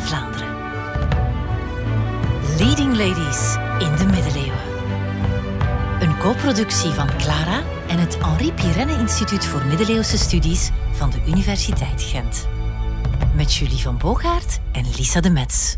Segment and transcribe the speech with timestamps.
[0.00, 0.48] Vlaanderen.
[2.58, 4.60] Leading Ladies in de middeleeuwen.
[6.00, 12.02] Een co-productie van Clara en het Henri Pirenne Instituut voor Middeleeuwse Studies van de Universiteit
[12.02, 12.48] Gent.
[13.36, 15.76] Met Julie van Boogaard en Lisa de Metz.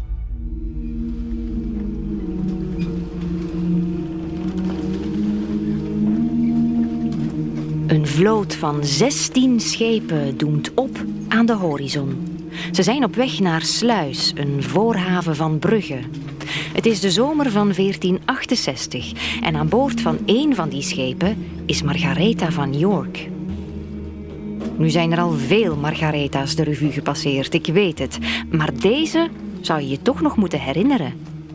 [7.86, 12.33] Een vloot van 16 schepen doemt op aan de horizon.
[12.73, 15.99] Ze zijn op weg naar Sluis, een voorhaven van Brugge.
[16.73, 21.82] Het is de zomer van 1468 en aan boord van één van die schepen is
[21.82, 23.29] Margaretha van York.
[24.77, 28.18] Nu zijn er al veel Margaretha's de revue gepasseerd, ik weet het.
[28.50, 29.29] Maar deze
[29.61, 31.12] zou je je toch nog moeten herinneren.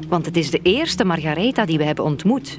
[0.07, 2.57] Want het is de eerste Margaretha die we hebben ontmoet.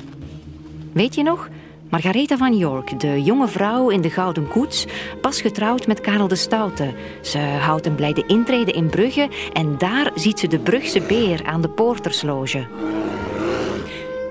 [0.92, 1.48] Weet je nog?
[1.90, 4.86] Margaretha van York, de jonge vrouw in de gouden koets,
[5.20, 6.94] pas getrouwd met Karel de Stoute.
[7.22, 11.60] Ze houdt een blijde intrede in Brugge en daar ziet ze de Brugse beer aan
[11.60, 12.66] de poortersloge.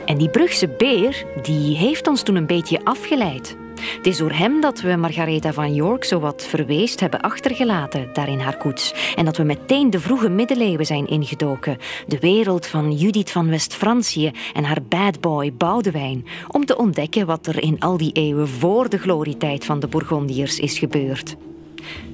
[0.05, 3.57] En die Brugse beer, die heeft ons toen een beetje afgeleid.
[3.97, 8.29] Het is door hem dat we Margaretha van York zo wat verweest hebben achtergelaten daar
[8.29, 9.13] in haar koets.
[9.15, 11.77] En dat we meteen de vroege middeleeuwen zijn ingedoken.
[12.07, 16.25] De wereld van Judith van West-Francië en haar bad boy Boudewijn.
[16.47, 20.59] Om te ontdekken wat er in al die eeuwen voor de glorietijd van de Bourgondiërs
[20.59, 21.35] is gebeurd.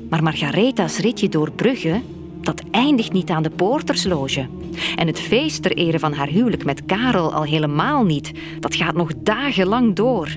[0.10, 2.02] Maar Margaretha's ritje door Brugge,
[2.42, 4.48] dat eindigt niet aan de poortersloge.
[4.96, 8.32] En het feest ter ere van haar huwelijk met Karel al helemaal niet.
[8.60, 10.30] Dat gaat nog dagenlang door.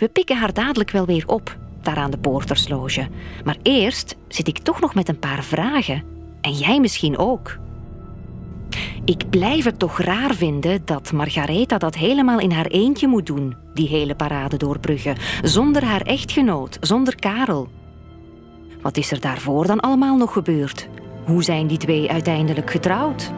[0.00, 3.08] We pikken haar dadelijk wel weer op, daar aan de poortersloge.
[3.44, 6.02] Maar eerst zit ik toch nog met een paar vragen.
[6.40, 7.58] En jij misschien ook.
[9.04, 13.56] Ik blijf het toch raar vinden dat Margaretha dat helemaal in haar eentje moet doen,
[13.74, 17.68] die hele parade door Brugge, zonder haar echtgenoot, zonder Karel.
[18.82, 20.88] Wat is er daarvoor dan allemaal nog gebeurd?
[21.24, 23.32] Hoe zijn die twee uiteindelijk getrouwd?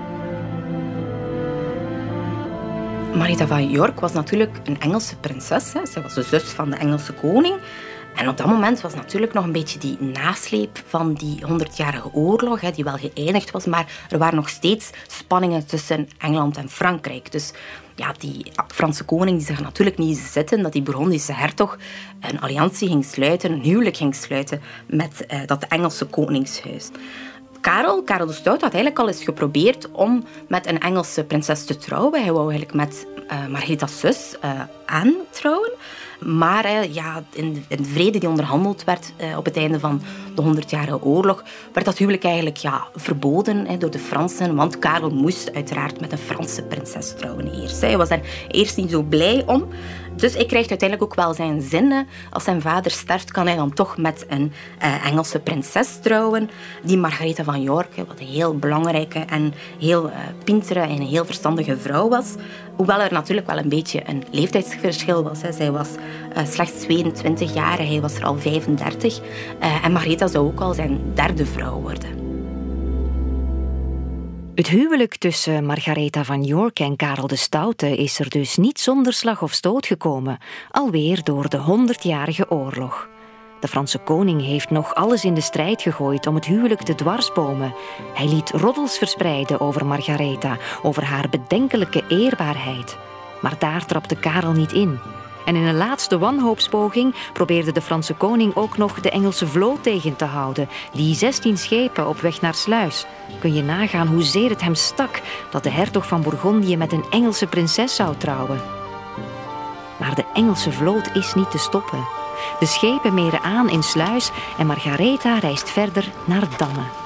[3.15, 5.73] Marita van York was natuurlijk een Engelse prinses.
[5.73, 5.87] Hè.
[5.87, 7.55] Zij was de zus van de Engelse koning.
[8.15, 12.61] En op dat moment was natuurlijk nog een beetje die nasleep van die honderdjarige oorlog,
[12.61, 17.33] hè, die wel geëindigd was, maar er waren nog steeds spanningen tussen Engeland en Frankrijk.
[17.33, 17.53] Dus
[17.95, 21.79] ja, die Franse koning die zag natuurlijk niet zitten dat die Burgondische hertog
[22.21, 26.91] een alliantie ging sluiten, een huwelijk ging sluiten met eh, dat Engelse koningshuis.
[27.63, 31.77] Karel, Karel de Stout, had eigenlijk al eens geprobeerd om met een Engelse prinses te
[31.77, 32.23] trouwen.
[32.23, 33.07] Hij wou eigenlijk met
[33.71, 35.71] uh, zus uh, Anne trouwen.
[36.21, 40.03] Maar uh, ja, in, in, de vrede die onderhandeld werd op het einde van
[40.35, 44.55] de Honderdjarige Oorlog, werd dat huwelijk eigenlijk ja, verboden door de Fransen.
[44.55, 47.81] Want Karel moest uiteraard met een Franse prinses trouwen eerst.
[47.81, 49.69] Hij was daar eerst niet zo blij om.
[50.17, 52.07] Dus hij krijgt uiteindelijk ook wel zijn zin.
[52.31, 54.53] Als zijn vader sterft, kan hij dan toch met een
[54.83, 56.51] uh, Engelse prinses trouwen.
[56.83, 60.15] Die Margaretha van York, wat een heel belangrijke en heel uh,
[60.45, 62.35] pintere en heel verstandige vrouw was.
[62.77, 65.43] Hoewel er natuurlijk wel een beetje een leeftijdsverschil was.
[65.43, 65.53] Hè.
[65.53, 65.89] Zij was
[66.37, 69.21] uh, slechts 22 jaar, hij was er al 35.
[69.83, 72.22] en Margaretha zou ook al zijn derde vrouw worden.
[74.55, 79.13] Het huwelijk tussen Margaretha van York en Karel de Stoute is er dus niet zonder
[79.13, 80.39] slag of stoot gekomen,
[80.71, 83.09] alweer door de Honderdjarige Oorlog.
[83.61, 87.75] De Franse koning heeft nog alles in de strijd gegooid om het huwelijk te dwarsbomen.
[88.15, 92.97] Hij liet roddels verspreiden over Margaretha, over haar bedenkelijke eerbaarheid.
[93.43, 94.99] Maar daar trapte Karel niet in.
[95.45, 100.17] En in een laatste wanhoopspoging probeerde de Franse koning ook nog de Engelse vloot tegen
[100.17, 103.07] te houden, die 16 schepen op weg naar Sluis.
[103.41, 105.21] Kun je nagaan hoezeer het hem stak
[105.51, 108.61] dat de hertog van Bourgondië met een Engelse prinses zou trouwen.
[109.99, 112.07] Maar de Engelse vloot is niet te stoppen.
[112.59, 117.02] De schepen meren aan in Sluis en Margaretha reist verder naar Damme.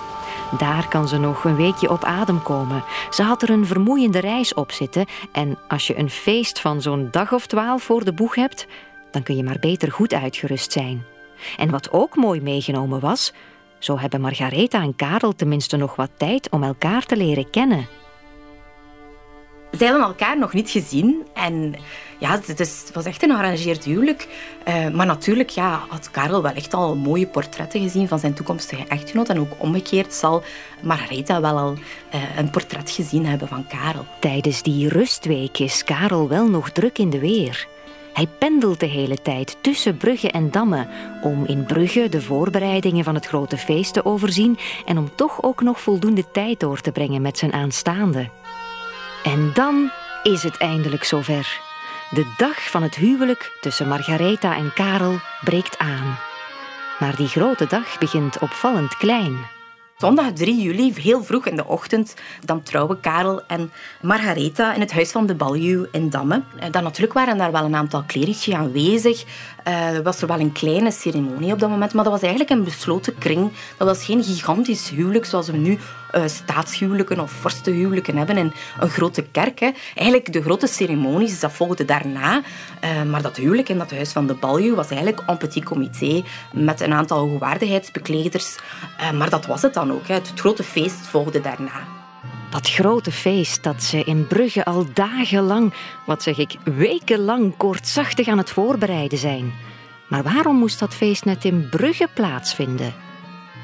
[0.59, 2.85] Daar kan ze nog een weekje op adem komen.
[3.11, 7.09] Ze had er een vermoeiende reis op zitten en als je een feest van zo'n
[7.11, 8.67] dag of twaalf voor de boeg hebt,
[9.11, 11.05] dan kun je maar beter goed uitgerust zijn.
[11.57, 13.33] En wat ook mooi meegenomen was,
[13.79, 17.87] zo hebben Margaretha en Karel tenminste nog wat tijd om elkaar te leren kennen.
[19.79, 21.75] Ze hebben elkaar nog niet gezien en
[22.19, 24.29] ja, het, was echt een gearrangeerd huwelijk.
[24.69, 28.85] Uh, maar natuurlijk ja, had Karel wel echt al mooie portretten gezien van zijn toekomstige
[28.89, 29.29] echtgenoot.
[29.29, 30.43] En ook omgekeerd zal
[30.83, 34.07] Margaretha wel al uh, een portret gezien hebben van Karel.
[34.21, 37.67] Tijdens die rustweek is Karel wel nog druk in de weer.
[38.13, 40.87] Hij pendelt de hele tijd tussen Brugge en Damme
[41.23, 45.63] om in Brugge de voorbereidingen van het grote feest te overzien en om toch ook
[45.63, 48.29] nog voldoende tijd door te brengen met zijn aanstaande.
[49.27, 49.91] En dan
[50.23, 51.61] is het eindelijk zover.
[52.11, 56.19] De dag van het huwelijk tussen Margaretha en Karel breekt aan.
[56.99, 59.39] Maar die grote dag begint opvallend klein.
[59.97, 62.15] Zondag 3 juli, heel vroeg in de ochtend,
[62.45, 66.43] dan trouwen Karel en Margaretha in het huis van de Baljuw in Damme.
[66.59, 69.25] Eh, dan natuurlijk waren daar wel een aantal klerici aanwezig.
[69.69, 72.65] Uh, was er wel een kleine ceremonie op dat moment, maar dat was eigenlijk een
[72.65, 73.53] besloten kring.
[73.77, 75.79] Dat was geen gigantisch huwelijk zoals we nu
[76.15, 79.61] uh, staatshuwelijken of vorstenhuwelijken hebben in een grote kerk.
[79.61, 79.71] Hè.
[79.95, 81.53] Eigenlijk de grote ceremonies, dat
[81.87, 82.43] daarna.
[82.85, 86.23] Uh, maar dat huwelijk in dat huis van de Baljuw was eigenlijk een petit comité
[86.53, 88.57] met een aantal hoogwaardigheidsbekleders.
[89.15, 90.07] maar dat was het dan ook.
[90.09, 90.15] Hè.
[90.15, 91.97] Het grote feest volgde daarna.
[92.51, 95.75] Dat grote feest dat ze in Brugge al dagenlang,
[96.07, 99.53] wat zeg ik, wekenlang kortzachtig aan het voorbereiden zijn.
[100.09, 103.06] Maar waarom moest dat feest net in Brugge plaatsvinden?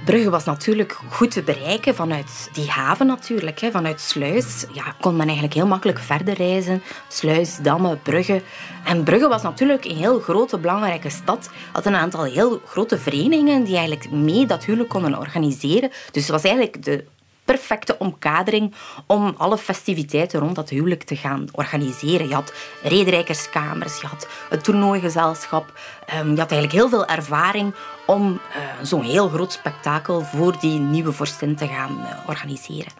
[0.04, 3.60] Brugge was natuurlijk goed te bereiken vanuit die haven natuurlijk.
[3.60, 3.70] Hè.
[3.70, 6.82] Vanuit Sluis ja, kon men eigenlijk heel makkelijk verder reizen.
[7.08, 8.42] Sluis, Damme, Brugge.
[8.84, 11.50] En Brugge was natuurlijk een heel grote, belangrijke stad.
[11.72, 15.90] Had een aantal heel grote verenigingen die eigenlijk mee dat huwelijk konden organiseren.
[16.10, 17.04] Dus het was eigenlijk de
[17.52, 18.74] perfecte omkadering
[19.06, 22.28] om alle festiviteiten rond dat huwelijk te gaan organiseren.
[22.28, 22.52] Je had
[22.82, 25.72] rederijkerskamers, je had het toernooigezelschap.
[26.06, 27.74] Ehm, je had eigenlijk heel veel ervaring
[28.06, 28.38] om uh,
[28.82, 32.92] zo'n heel groot spektakel voor die nieuwe vorstin te gaan uh, organiseren.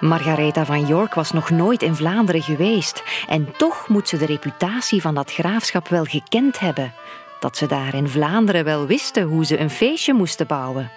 [0.00, 5.00] Margaretha van York was nog nooit in Vlaanderen geweest en toch moet ze de reputatie
[5.00, 6.92] van dat graafschap wel gekend hebben.
[7.40, 10.90] Dat ze daar in Vlaanderen wel wisten hoe ze een feestje moesten bouwen.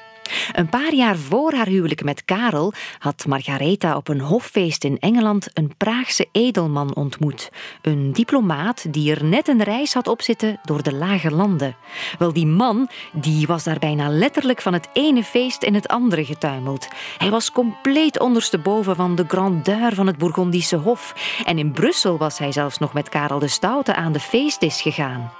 [0.51, 5.47] Een paar jaar voor haar huwelijk met Karel had Margaretha op een hoffeest in Engeland
[5.53, 7.49] een Praagse edelman ontmoet.
[7.81, 11.75] Een diplomaat die er net een reis had opzitten door de lage landen.
[12.19, 16.25] Wel, die man die was daar bijna letterlijk van het ene feest in het andere
[16.25, 16.87] getuimeld.
[17.17, 21.13] Hij was compleet ondersteboven van de grandeur van het Bourgondische hof.
[21.45, 25.31] En in Brussel was hij zelfs nog met Karel de Stoute aan de feestdis gegaan.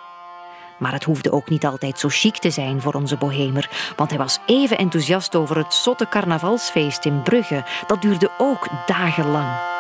[0.80, 4.20] Maar het hoefde ook niet altijd zo chic te zijn voor onze bohemer, want hij
[4.20, 7.64] was even enthousiast over het zotte carnavalsfeest in Brugge.
[7.88, 9.79] Dat duurde ook dagenlang.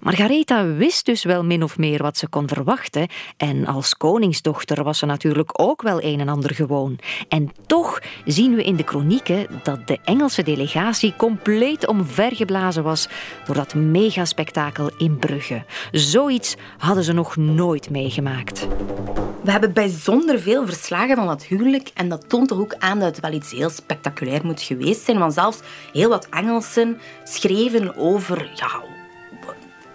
[0.00, 4.98] Margaretha wist dus wel min of meer wat ze kon verwachten en als koningsdochter was
[4.98, 6.98] ze natuurlijk ook wel een en ander gewoon.
[7.28, 13.08] En toch zien we in de kronieken dat de Engelse delegatie compleet omvergeblazen was
[13.46, 15.64] door dat megaspektakel in Brugge.
[15.92, 18.66] Zoiets hadden ze nog nooit meegemaakt.
[19.42, 23.20] We hebben bijzonder veel verslagen van dat huwelijk en dat toont ook aan dat het
[23.20, 25.18] wel iets heel spectaculair moet geweest zijn.
[25.18, 25.60] Want zelfs
[25.92, 28.82] heel wat Engelsen schreven over ja,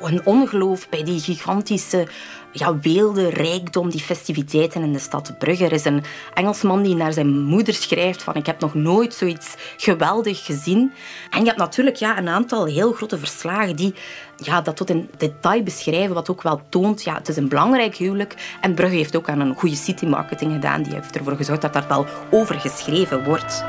[0.02, 2.08] een ongeloof bij die gigantische
[2.52, 5.66] ja, weelde, rijkdom, die festiviteiten in de stad Brugge.
[5.66, 6.04] Er is een
[6.34, 10.92] Engelsman die naar zijn moeder schrijft van ik heb nog nooit zoiets geweldig gezien.
[11.30, 13.94] En je hebt natuurlijk ja, een aantal heel grote verslagen die
[14.38, 17.96] ja, dat tot in detail beschrijven, wat ook wel toont, ja, het is een belangrijk
[17.96, 18.58] huwelijk.
[18.62, 20.84] En Brugge heeft ook aan een goede city marketing gedaan.
[20.84, 23.64] Die heeft ervoor gezorgd dat daar wel over geschreven wordt.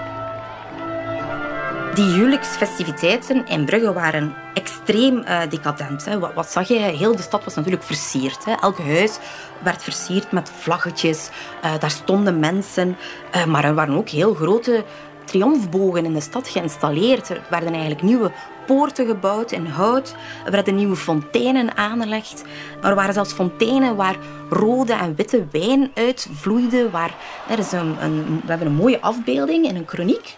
[1.97, 6.05] Die huwelijksfestiviteiten in Brugge waren extreem uh, decadent.
[6.05, 6.19] Hè.
[6.19, 6.75] Wat, wat, zag je?
[6.75, 8.45] Heel de stad was natuurlijk versierd.
[8.45, 8.53] Hè.
[8.53, 9.19] Elk huis
[9.63, 11.29] werd versierd met vlaggetjes.
[11.65, 12.97] Uh, daar stonden mensen.
[13.35, 14.85] Uh, maar er waren ook heel grote
[15.25, 17.29] triomfbogen in de stad geïnstalleerd.
[17.29, 18.31] Er werden eigenlijk nieuwe
[18.67, 20.15] poorten gebouwd in hout.
[20.45, 22.45] Er werden nieuwe fonteinen aangelegd.
[22.83, 24.17] Er waren zelfs fonteinen waar
[24.51, 26.91] rode en witte wijn uitvloeide.
[26.91, 27.15] Waar,
[27.49, 30.37] er is een, een, we hebben een mooie afbeelding in een kroniek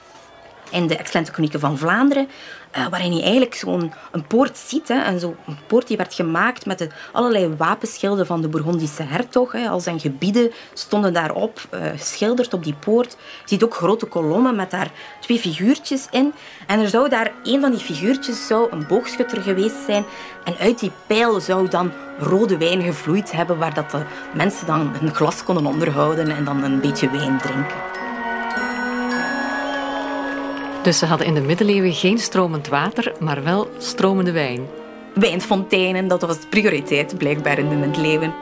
[0.71, 2.29] in de excellente kronieken van Vlaanderen,
[2.77, 4.89] uh, waarin je eigenlijk zo'n een poort ziet.
[4.89, 9.03] Hè, en zo, een poort die werd gemaakt met de, allerlei wapenschilden van de Bourgondische
[9.03, 9.53] hertog.
[9.53, 13.13] Hè, al zijn gebieden stonden daarop, uh, geschilderd op die poort.
[13.13, 16.33] Je ziet ook grote kolommen met daar twee figuurtjes in.
[16.67, 20.05] En er zou daar, een van die figuurtjes zou een boogschutter geweest zijn.
[20.45, 24.03] En uit die pijl zou dan rode wijn gevloeid hebben, waar dat de
[24.35, 27.98] mensen dan een glas konden onderhouden en dan een beetje wijn drinken.
[30.83, 34.67] Dus ze hadden in de middeleeuwen geen stromend water, maar wel stromende wijn.
[35.15, 38.35] Wijnfonteinen, dat was prioriteit blijkbaar in de middeleeuwen.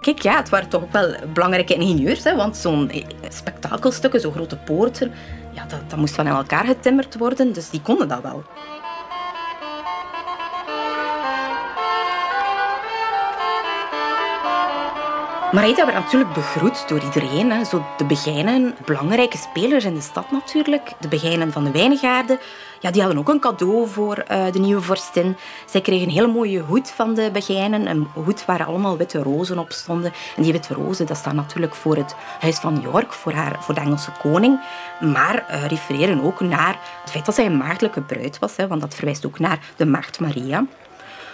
[0.00, 2.90] Kijk, ja, het waren toch wel belangrijke ingenieurs, hè, want zo'n
[3.28, 5.12] spektakelstukken, zo'n grote poorten,
[5.52, 8.42] ja, dat, dat moest van in elkaar getimmerd worden, dus die konden dat wel.
[15.52, 17.50] Marita werd natuurlijk begroet door iedereen.
[17.50, 17.64] Hè.
[17.64, 20.92] Zo de Begijnen, belangrijke spelers in de stad natuurlijk.
[21.00, 22.38] De Begijnen van de Wijngaarden.
[22.80, 25.36] Ja, die hadden ook een cadeau voor uh, de nieuwe vorstin.
[25.66, 27.86] Zij kregen een hele mooie hoed van de Begijnen.
[27.86, 30.12] Een hoed waar allemaal witte rozen op stonden.
[30.36, 33.74] En die witte rozen, dat staan natuurlijk voor het Huis van York, voor, haar, voor
[33.74, 34.60] de Engelse koning.
[35.00, 38.56] Maar uh, refereren ook naar het feit dat zij een maagdelijke bruid was.
[38.56, 40.64] Hè, want dat verwijst ook naar de maagd Maria.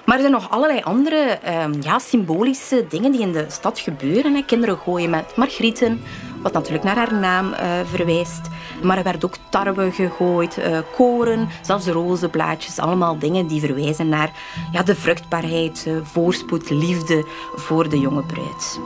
[0.08, 4.44] Maar er zijn nog allerlei andere ehm, ja, symbolische dingen die in de stad gebeuren.
[4.44, 6.00] Kinderen gooien met margrieten,
[6.42, 8.40] wat natuurlijk naar haar naam uh, verwijst.
[8.82, 12.78] Maar er werd ook tarwe gegooid, uh, koren, zelfs rozenblaadjes.
[12.78, 14.32] Allemaal dingen die verwijzen naar
[14.72, 18.80] ja, de vruchtbaarheid, uh, voorspoed, liefde voor de jonge bruid.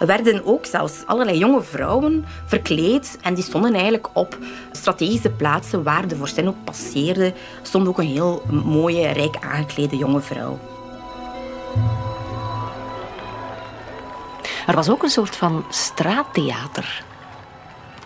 [0.00, 4.38] Er werden ook zelfs allerlei jonge vrouwen verkleed en die stonden eigenlijk op
[4.72, 7.32] strategische plaatsen waar de vorstin ook passeerde.
[7.62, 10.58] stond ook een heel mooie, rijk aangeklede jonge vrouw.
[14.66, 17.04] Er was ook een soort van straattheater.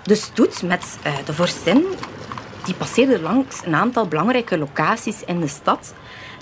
[0.03, 1.85] De stoet met uh, de vorstin
[2.65, 5.95] die passeerde langs een aantal belangrijke locaties in de stad.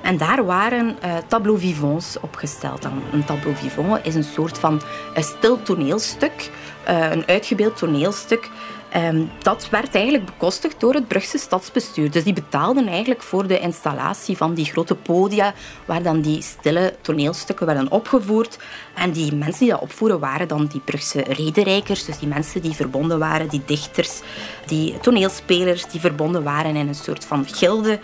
[0.02, 2.84] En daar waren uh, tableaux vivants opgesteld.
[3.12, 4.82] Een tableau vivant is een soort van
[5.14, 6.50] een stil toneelstuk,
[6.88, 8.50] uh, een uitgebeeld toneelstuk.
[8.96, 12.10] Um, dat werd eigenlijk bekostigd door het Brugse stadsbestuur.
[12.10, 15.54] Dus die betaalden eigenlijk voor de installatie van die grote podia,
[15.84, 18.58] waar dan die stille toneelstukken werden opgevoerd.
[18.94, 22.74] En die mensen die dat opvoeren waren dan die Brugse rederijkers, dus die mensen die
[22.74, 24.20] verbonden waren, die dichters,
[24.66, 28.00] die toneelspelers, die verbonden waren in een soort van gilde.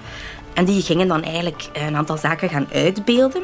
[0.58, 3.42] En die gingen dan eigenlijk een aantal zaken gaan uitbeelden.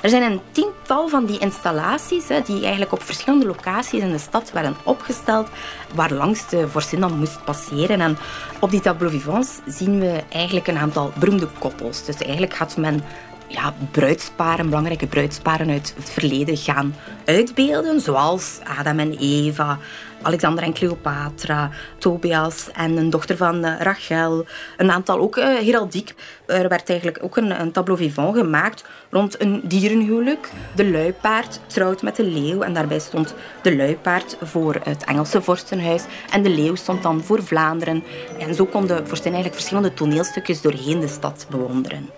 [0.00, 4.52] Er zijn een tiental van die installaties die eigenlijk op verschillende locaties in de stad
[4.52, 5.48] werden opgesteld,
[5.94, 6.66] waar langs de
[6.98, 8.00] dan moest passeren.
[8.00, 8.18] En
[8.60, 12.04] op die tableau vivants zien we eigenlijk een aantal beroemde koppels.
[12.04, 13.02] Dus eigenlijk had men
[13.48, 19.78] ja, bruidsparen, belangrijke bruidsparen uit het verleden gaan uitbeelden, zoals Adam en Eva,
[20.22, 24.46] Alexander en Cleopatra, Tobias en een dochter van eh, Rachel.
[24.76, 26.14] Een aantal ook uh, heraldiek.
[26.46, 30.50] Er werd eigenlijk ook een, een tableau vivant gemaakt rond een dierenhuwelijk.
[30.74, 36.04] De luipaard trouwt met de leeuw en daarbij stond de luipaard voor het Engelse vorstenhuis
[36.30, 38.04] en de leeuw stond dan voor Vlaanderen.
[38.38, 42.10] En zo kon de vorstin eigenlijk verschillende toneelstukjes doorheen de stad bewonderen.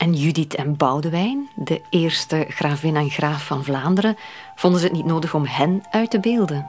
[0.00, 4.16] En Judith en Boudewijn, de eerste gravin en graaf van Vlaanderen,
[4.54, 6.66] vonden ze het niet nodig om hen uit te beelden?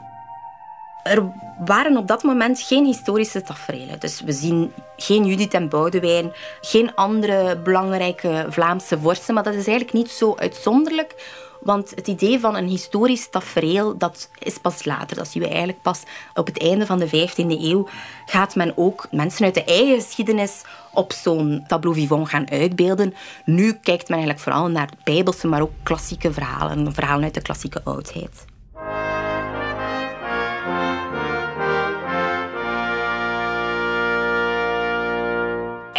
[1.04, 1.32] Er
[1.66, 4.00] waren op dat moment geen historische tafereelen.
[4.00, 9.34] Dus we zien geen Judith en Boudewijn, geen andere belangrijke Vlaamse vorsten.
[9.34, 14.30] Maar dat is eigenlijk niet zo uitzonderlijk want het idee van een historisch tafereel, dat
[14.40, 15.18] is pas later.
[15.18, 16.04] Dat zien we eigenlijk pas
[16.34, 17.88] op het einde van de 15e eeuw.
[18.26, 20.62] Gaat men ook mensen uit de eigen geschiedenis
[20.94, 23.14] op zo'n tableau vivant gaan uitbeelden.
[23.46, 26.94] Nu kijkt men eigenlijk vooral naar bijbelse, maar ook klassieke verhalen.
[26.94, 28.46] Verhalen uit de klassieke oudheid.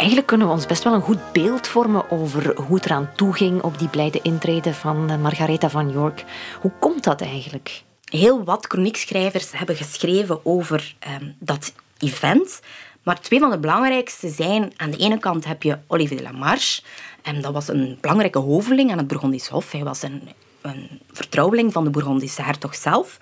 [0.03, 3.33] Eigenlijk kunnen we ons best wel een goed beeld vormen over hoe het eraan toe
[3.33, 6.23] ging op die blijde intrede van eh, Margaretha van York.
[6.61, 7.83] Hoe komt dat eigenlijk?
[8.03, 12.61] Heel wat chroniekschrijvers hebben geschreven over ehm, dat event.
[13.03, 16.31] Maar twee van de belangrijkste zijn, aan de ene kant heb je Olivier de la
[16.31, 16.81] Marche.
[17.21, 19.71] En dat was een belangrijke hoveling aan het Bourgondisch Hof.
[19.71, 20.29] Hij was een,
[20.61, 23.17] een vertrouweling van de Bourgondische hertog zelf.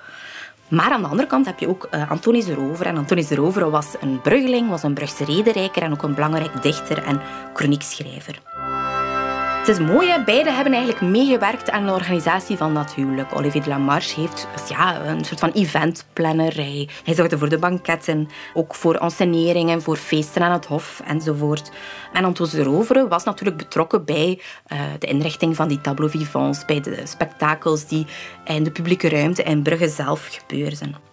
[0.72, 2.86] Maar aan de andere kant heb je ook uh, Antonis de Rover.
[2.86, 6.62] En Antonis de Rover was een bruggeling, was een Brugse rederijker en ook een belangrijk
[6.62, 7.22] dichter en
[7.54, 8.42] chroniekschrijver.
[9.62, 10.34] Het is mooi, hè?
[10.34, 13.36] hebben eigenlijk meegewerkt aan de organisatie van dat huwelijk.
[13.36, 16.56] Olivier de Lamarche heeft ja, een soort van eventplanner.
[16.56, 21.72] Hij, zorgde voor de banketten, ook voor enseneringen, voor feesten aan het hof enzovoort.
[22.14, 24.42] En Antonis de Rovere was natuurlijk betrokken bij
[24.74, 28.06] uh, de inrichting van die tableau vivants, bij de spektakels die
[28.46, 31.11] in de publieke ruimte in Brugge zelf gebeurden.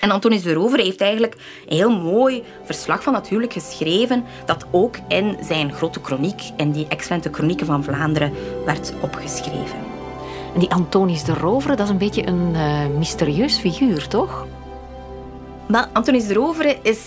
[0.00, 1.34] En Antonis de Rover heeft eigenlijk
[1.66, 6.70] een heel mooi verslag van dat huwelijk geschreven, dat ook in zijn grote chroniek, in
[6.70, 8.32] die excellente chronieken van Vlaanderen,
[8.64, 9.78] werd opgeschreven.
[10.54, 14.46] En die Antonis de Rover, dat is een beetje een uh, mysterieus figuur, toch?
[15.68, 16.98] Maar Antonis de Rover is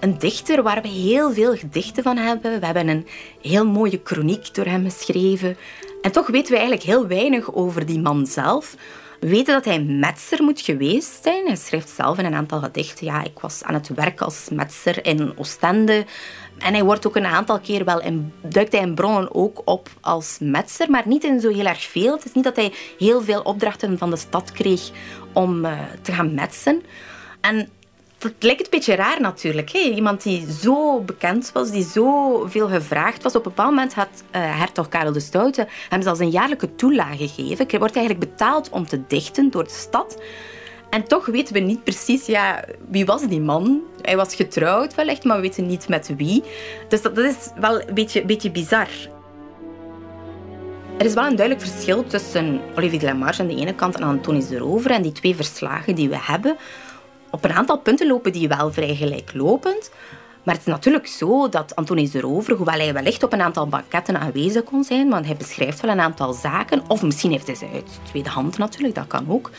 [0.00, 2.60] een dichter waar we heel veel gedichten van hebben.
[2.60, 3.06] We hebben een
[3.40, 5.56] heel mooie chroniek door hem geschreven.
[6.02, 8.74] En toch weten we eigenlijk heel weinig over die man zelf.
[9.20, 11.46] We weten dat hij metser moet geweest zijn.
[11.46, 13.06] Hij schrijft zelf in een aantal gedichten.
[13.06, 16.04] Ja, ik was aan het werk als metser in Oostende.
[16.58, 19.88] En hij wordt ook een aantal keer wel in, duikt hij in bronnen ook op
[20.00, 22.12] als metser, maar niet in zo heel erg veel.
[22.12, 24.90] Het is niet dat hij heel veel opdrachten van de stad kreeg
[25.32, 26.82] om uh, te gaan metsen.
[27.40, 27.68] En
[28.20, 29.72] dat lijkt een beetje raar natuurlijk.
[29.72, 29.78] Hè?
[29.78, 33.34] Iemand die zo bekend was, die zo veel gevraagd was.
[33.34, 37.28] Op een bepaald moment had uh, hertog Karel de Stoute hem zelfs een jaarlijke toelage
[37.28, 37.66] gegeven.
[37.68, 40.22] Hij wordt eigenlijk betaald om te dichten door de stad.
[40.90, 43.80] En toch weten we niet precies, ja, wie was die man?
[44.02, 46.42] Hij was getrouwd wellicht, maar we weten niet met wie.
[46.88, 48.88] Dus dat, dat is wel een beetje, beetje bizar.
[50.98, 54.02] Er is wel een duidelijk verschil tussen Olivier de Lamarche aan de ene kant en
[54.02, 56.56] Antonis de Rover en die twee verslagen die we hebben
[57.30, 59.90] op een aantal punten lopen die wel vrij gelijklopend.
[60.42, 63.66] Maar het is natuurlijk zo dat Antonius de Rover, hoewel hij wellicht op een aantal
[63.66, 67.56] banketten aanwezig kon zijn, want hij beschrijft wel een aantal zaken, of misschien heeft hij
[67.56, 69.50] ze uit tweede hand natuurlijk, dat kan ook.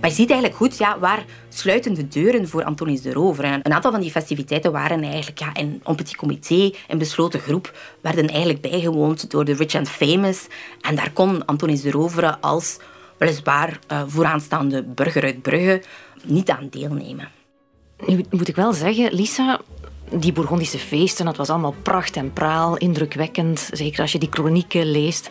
[0.00, 3.44] Maar je ziet eigenlijk goed ja, waar sluiten de deuren voor Antonius de Rover.
[3.44, 7.40] En een aantal van die festiviteiten waren eigenlijk ja, in een petit comité, in besloten
[7.40, 10.46] groep, werden eigenlijk bijgewoond door de rich and famous.
[10.80, 12.78] En daar kon Antonius de Rover als
[13.16, 15.82] weliswaar uh, vooraanstaande burger uit Brugge
[16.24, 17.28] niet aan deelnemen.
[18.06, 19.60] Nu moet ik wel zeggen, Lisa,
[20.10, 24.90] die Bourgondische feesten, dat was allemaal pracht en praal, indrukwekkend, zeker als je die chronieken
[24.90, 25.30] leest.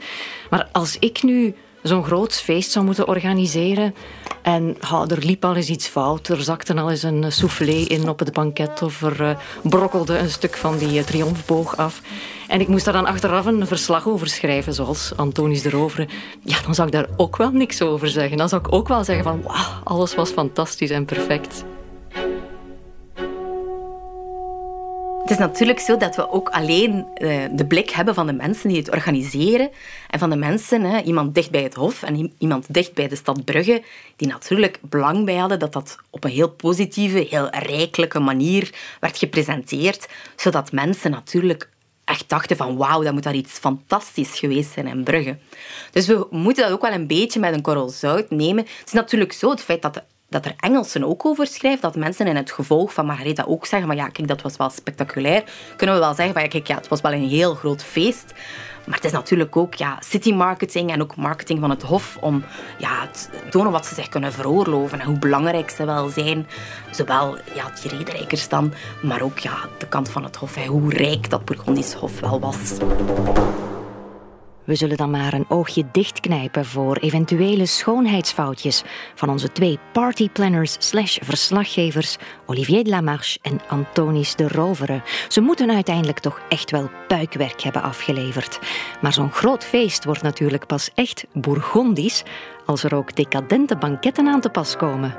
[0.50, 1.56] Maar als ik nu
[1.88, 3.96] zo'n groot feest zou moeten organiseren
[4.42, 4.77] en
[5.08, 8.34] er liep al eens iets fout, er zakte al eens een soufflé in op het
[8.34, 9.30] banket of er uh,
[9.63, 12.01] brokkelde een stuk van die uh, triomfboog af
[12.48, 16.08] en ik moest daar dan achteraf een verslag over schrijven, zoals Antonius de Rovere,
[16.42, 18.38] ja, dan zou ik daar ook wel niks over zeggen.
[18.38, 21.65] Dan zou ik ook wel zeggen van, wauw, alles was fantastisch en perfect.
[25.25, 28.70] Het is natuurlijk zo dat we ook alleen uh, de blik hebben van de mensen
[28.70, 29.70] die het organiseren
[30.10, 33.46] en van de mensen, iemand dicht bij het Hof en iemand dicht bij de stad
[33.46, 33.84] Brugge,
[34.15, 39.17] die natuurlijk belang bij hadden dat dat op een heel positieve, heel rijkelijke manier werd
[39.17, 41.70] gepresenteerd, zodat mensen natuurlijk
[42.03, 45.38] echt dachten van wauw, dat moet daar iets fantastisch geweest zijn in Brugge.
[45.91, 48.63] Dus we moeten dat ook wel een beetje met een korrel zout nemen.
[48.63, 50.03] Het is natuurlijk zo, het feit dat de
[50.36, 53.88] dat er Engelsen ook over schrijft, dat mensen in het gevolg van Margaretha ook zeggen
[53.88, 55.44] van ja, kijk, dat was wel spectaculair.
[55.75, 58.34] Kunnen we wel zeggen van ja, kijk, ja, het was wel een heel groot feest.
[58.86, 62.44] Maar het is natuurlijk ook ja, city marketing en ook marketing van het Hof om
[62.77, 66.48] ja, te tonen wat ze zich kunnen veroorloven en hoe belangrijk ze wel zijn.
[66.92, 71.30] Zowel ja, die rederijkers dan, maar ook ja, de kant van het Hof, hoe rijk
[71.30, 72.74] dat Burgondisch Hof wel was.
[74.65, 78.84] We zullen dan maar een oogje dichtknijpen voor eventuele schoonheidsfoutjes
[79.15, 85.01] van onze twee partyplanners slash verslaggevers Olivier de Lamarche en Antonis de Rovere.
[85.27, 88.59] Ze moeten uiteindelijk toch echt wel puikwerk hebben afgeleverd.
[89.01, 92.24] Maar zo'n groot feest wordt natuurlijk pas echt Bourgondisch
[92.66, 95.16] als er ook decadente banketten aan te pas komen.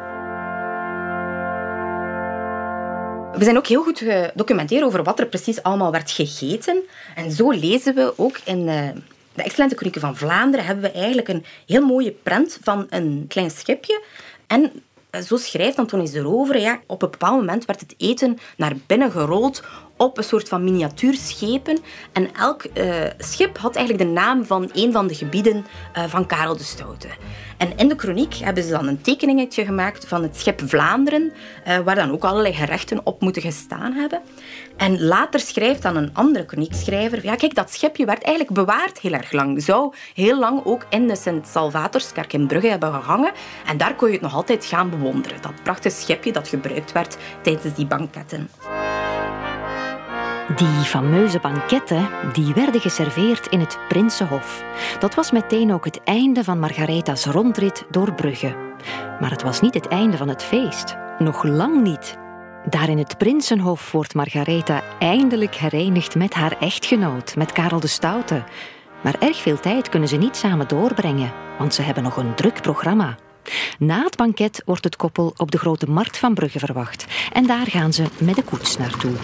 [3.33, 6.83] We zijn ook heel goed gedocumenteerd over wat er precies allemaal werd gegeten.
[7.15, 8.89] En zo lezen we ook in eh,
[9.37, 13.51] de Excellente Chronieken van Vlaanderen hebben we eigenlijk een heel mooie prent van een klein
[13.51, 14.03] schipje.
[14.47, 14.73] En
[15.11, 18.73] eh, zo schrijft Antonis de Rover, ja, op een bepaald moment werd het eten naar
[18.87, 19.63] binnen gerold
[19.97, 21.79] op een soort van miniatuurschepen.
[22.13, 26.27] En elk uh, schip had eigenlijk de naam van een van de gebieden uh, van
[26.27, 27.09] Karel de Stoute.
[27.57, 31.33] En in de chroniek hebben ze dan een tekeningetje gemaakt van het schip Vlaanderen,
[31.85, 34.21] waar dan ook allerlei gerechten op moeten gestaan hebben.
[34.77, 39.13] En later schrijft dan een andere chroniekschrijver, ja kijk, dat schipje werd eigenlijk bewaard heel
[39.13, 39.63] erg lang.
[39.63, 43.33] Zou heel lang ook in de Sint-Salvatorskerk in Brugge hebben gehangen.
[43.67, 45.43] En daar kon je het nog altijd gaan bewonderen.
[45.43, 48.49] Dat prachtige schipje dat gebruikt werd tijdens die banketten.
[50.57, 54.65] Die fameuze banketten die werden geserveerd in het Prinsenhof.
[55.01, 58.57] Dat was meteen ook het einde van Margaretha's rondrit door Brugge.
[59.21, 60.97] Maar het was niet het einde van het feest.
[61.19, 62.26] Nog lang niet.
[62.71, 68.45] Daar in het Prinsenhof wordt Margaretha eindelijk herenigd met haar echtgenoot, met Karel de Stoute.
[69.03, 72.63] Maar erg veel tijd kunnen ze niet samen doorbrengen, want ze hebben nog een druk
[72.63, 73.17] programma.
[73.79, 77.67] Na het banket wordt het koppel op de grote markt van Brugge verwacht en daar
[77.67, 79.15] gaan ze met de koets naartoe.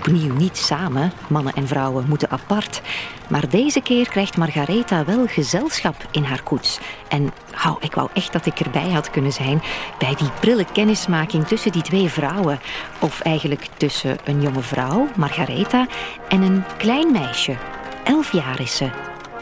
[0.00, 2.80] Opnieuw niet samen, mannen en vrouwen moeten apart.
[3.28, 6.80] Maar deze keer krijgt Margaretha wel gezelschap in haar koets.
[7.08, 9.62] En hou, ik wou echt dat ik erbij had kunnen zijn
[9.98, 12.60] bij die prille kennismaking tussen die twee vrouwen.
[12.98, 15.86] Of eigenlijk tussen een jonge vrouw, Margaretha,
[16.28, 17.56] en een klein meisje.
[18.04, 18.90] Elf jaar is ze.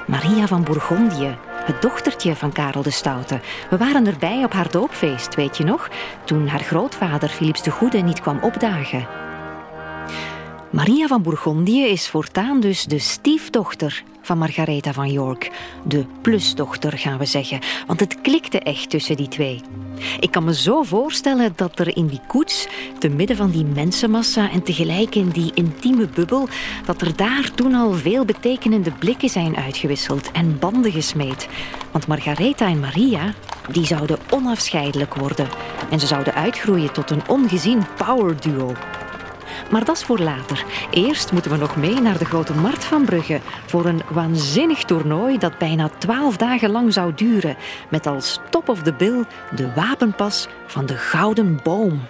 [0.07, 3.40] Maria van Bourgondië, het dochtertje van Karel de Stoute.
[3.71, 5.88] We waren erbij op haar doopfeest, weet je nog?
[6.25, 9.27] Toen haar grootvader Philips de Goede niet kwam opdagen.
[10.70, 15.50] Maria van Bourgondië is voortaan dus de stiefdochter van Margaretha van York.
[15.85, 17.59] De plusdochter, gaan we zeggen.
[17.87, 19.61] Want het klikte echt tussen die twee.
[20.20, 24.50] Ik kan me zo voorstellen dat er in die koets, te midden van die mensenmassa
[24.50, 26.48] en tegelijk in die intieme bubbel,
[26.85, 31.48] dat er daar toen al veel betekenende blikken zijn uitgewisseld en banden gesmeed.
[31.90, 33.35] Want Margaretha en Maria,
[33.70, 35.48] die zouden onafscheidelijk worden.
[35.90, 38.72] En ze zouden uitgroeien tot een ongezien powerduo.
[39.70, 40.64] Maar dat is voor later.
[40.90, 45.38] Eerst moeten we nog mee naar de Grote Markt van Brugge voor een waanzinnig toernooi
[45.38, 47.57] dat bijna twaalf dagen lang zou duren.
[47.88, 52.00] Met als top of the bill de wapenpas van de Gouden Boom.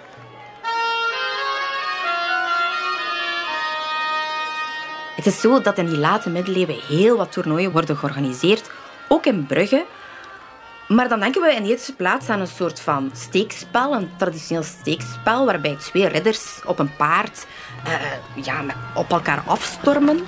[5.15, 8.71] Het is zo dat in die late middeleeuwen heel wat toernooien worden georganiseerd,
[9.07, 9.85] ook in Brugge,
[10.89, 14.63] Maar dan denken we in de eerste plaats aan een soort van steekspel, een traditioneel
[14.63, 17.45] steekspel, waarbij twee ridders op een paard
[17.87, 18.63] uh, ja,
[18.95, 20.19] op elkaar afstormen.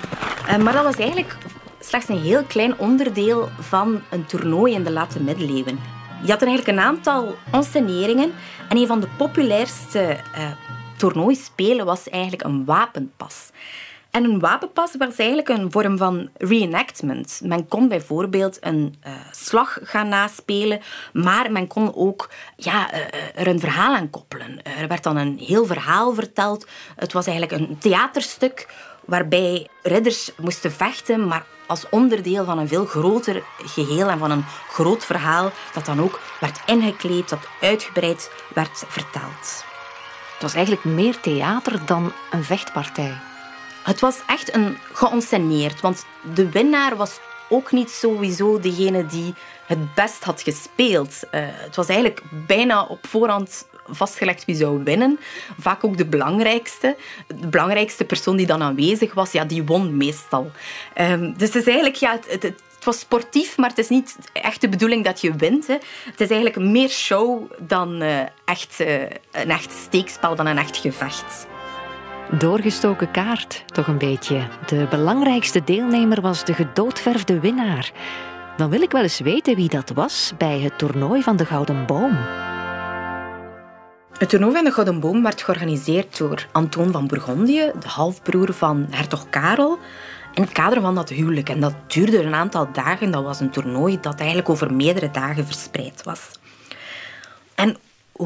[0.48, 1.36] Uh, maar dat was eigenlijk
[1.80, 5.80] slechts een heel klein onderdeel van een toernooi in de late middeleeuwen.
[6.22, 8.32] Je had eigenlijk een aantal ensceneringen
[8.68, 10.50] en een van de populairste uh,
[10.96, 13.50] toernooispelen was eigenlijk een wapenpas.
[14.12, 17.40] En een wapenpas was eigenlijk een vorm van reenactment.
[17.44, 20.80] Men kon bijvoorbeeld een uh, slag gaan naspelen,
[21.12, 23.00] maar men kon ook ja, uh,
[23.34, 24.62] er een verhaal aan koppelen.
[24.62, 26.66] Er werd dan een heel verhaal verteld.
[26.96, 28.68] Het was eigenlijk een theaterstuk
[29.04, 34.44] waarbij ridders moesten vechten, maar als onderdeel van een veel groter geheel en van een
[34.68, 39.64] groot verhaal dat dan ook werd ingekleed, dat uitgebreid werd verteld.
[40.32, 43.31] Het was eigenlijk meer theater dan een vechtpartij.
[43.82, 49.34] Het was echt een geënsceneerd, want de winnaar was ook niet sowieso degene die
[49.66, 51.20] het best had gespeeld.
[51.24, 55.18] Uh, het was eigenlijk bijna op voorhand vastgelegd wie zou winnen.
[55.58, 56.96] Vaak ook de belangrijkste.
[57.26, 60.50] De belangrijkste persoon die dan aanwezig was, ja, die won meestal.
[61.00, 64.60] Um, dus het is eigenlijk, ja, het, het, was sportief, maar het is niet echt
[64.60, 65.66] de bedoeling dat je wint.
[65.66, 65.76] Hè.
[66.04, 70.76] Het is eigenlijk meer show dan uh, echt, uh, een echt steekspel, dan een echt
[70.76, 71.46] gevecht.
[72.38, 74.48] Doorgestoken kaart, toch een beetje.
[74.66, 77.92] De belangrijkste deelnemer was de gedoodverfde winnaar.
[78.56, 81.86] Dan wil ik wel eens weten wie dat was bij het toernooi van de Gouden
[81.86, 82.16] Boom.
[84.18, 88.86] Het toernooi van de Gouden Boom werd georganiseerd door Antoon van Bourgondië, de halfbroer van
[88.90, 89.78] hertog Karel,
[90.34, 91.48] in het kader van dat huwelijk.
[91.48, 93.10] En dat duurde een aantal dagen.
[93.10, 96.30] Dat was een toernooi dat eigenlijk over meerdere dagen verspreid was.
[97.54, 97.76] En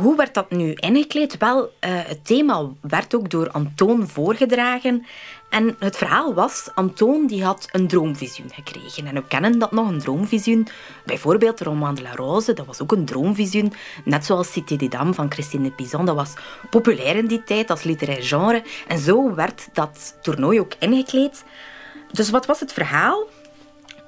[0.01, 1.37] hoe werd dat nu ingekleed?
[1.37, 5.07] Wel, uh, het thema werd ook door Antoon voorgedragen.
[5.51, 9.07] En het verhaal was, Antoon die had een droomvisioen gekregen.
[9.07, 10.69] En we kennen dat nog, een droomvisioen.
[11.05, 13.73] Bijvoorbeeld roman de la Rose, dat was ook een droomvisioen.
[14.05, 16.35] Net zoals Cité des Dames van Christine Pizan, dat was
[16.71, 18.63] populair in die tijd als literair genre.
[18.89, 21.45] En zo werd dat toernooi ook ingekleed.
[22.13, 23.27] Dus wat was het verhaal?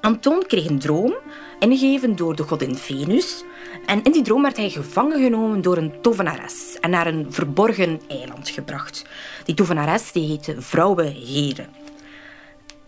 [0.01, 1.15] Antoon kreeg een droom,
[1.59, 3.45] ingegeven door de godin Venus.
[3.89, 8.01] En in die droom werd hij gevangen genomen door een tovenares en naar een verborgen
[8.09, 9.05] eiland gebracht.
[9.45, 11.69] Die tovenares die heette Vrouwe Heren.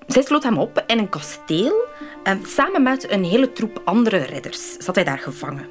[0.06, 1.84] Zij sloot hem op in een kasteel.
[2.22, 5.66] En samen met een hele troep andere ridders zat hij daar gevangen.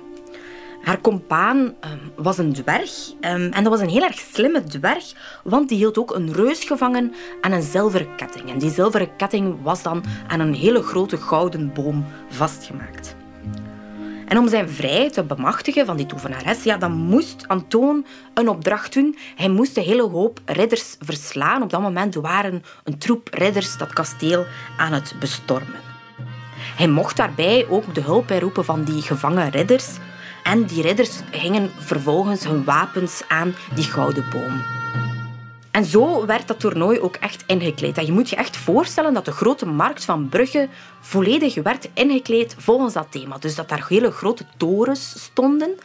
[0.81, 3.13] Haar compaan ehm, was een dwerg.
[3.21, 5.13] Ehm, en dat was een heel erg slimme dwerg,
[5.43, 8.49] want die hield ook een reus gevangen aan een zilveren ketting.
[8.49, 13.17] En die zilveren ketting was dan aan een hele grote gouden boom vastgemaakt.
[14.29, 18.93] En om zijn vrijheid te bemachtigen van die tovenares, ja, dan moest Antoon een opdracht
[18.93, 19.17] doen.
[19.35, 21.61] Hij moest een hele hoop ridders verslaan.
[21.61, 24.45] Op dat moment waren een troep ridders dat kasteel
[24.77, 25.79] aan het bestormen.
[26.75, 29.87] Hij mocht daarbij ook de hulp bijroepen van die gevangen ridders.
[30.43, 34.78] En die ridders gingen vervolgens hun wapens aan die gouden boom.
[35.79, 37.97] En zo werd dat toernooi ook echt ingekleed.
[37.97, 40.67] En je moet je echt voorstellen dat de grote markt van Brugge
[41.01, 43.37] volledig werd ingekleed volgens dat thema.
[43.37, 45.75] Dus dat daar hele grote torens stonden.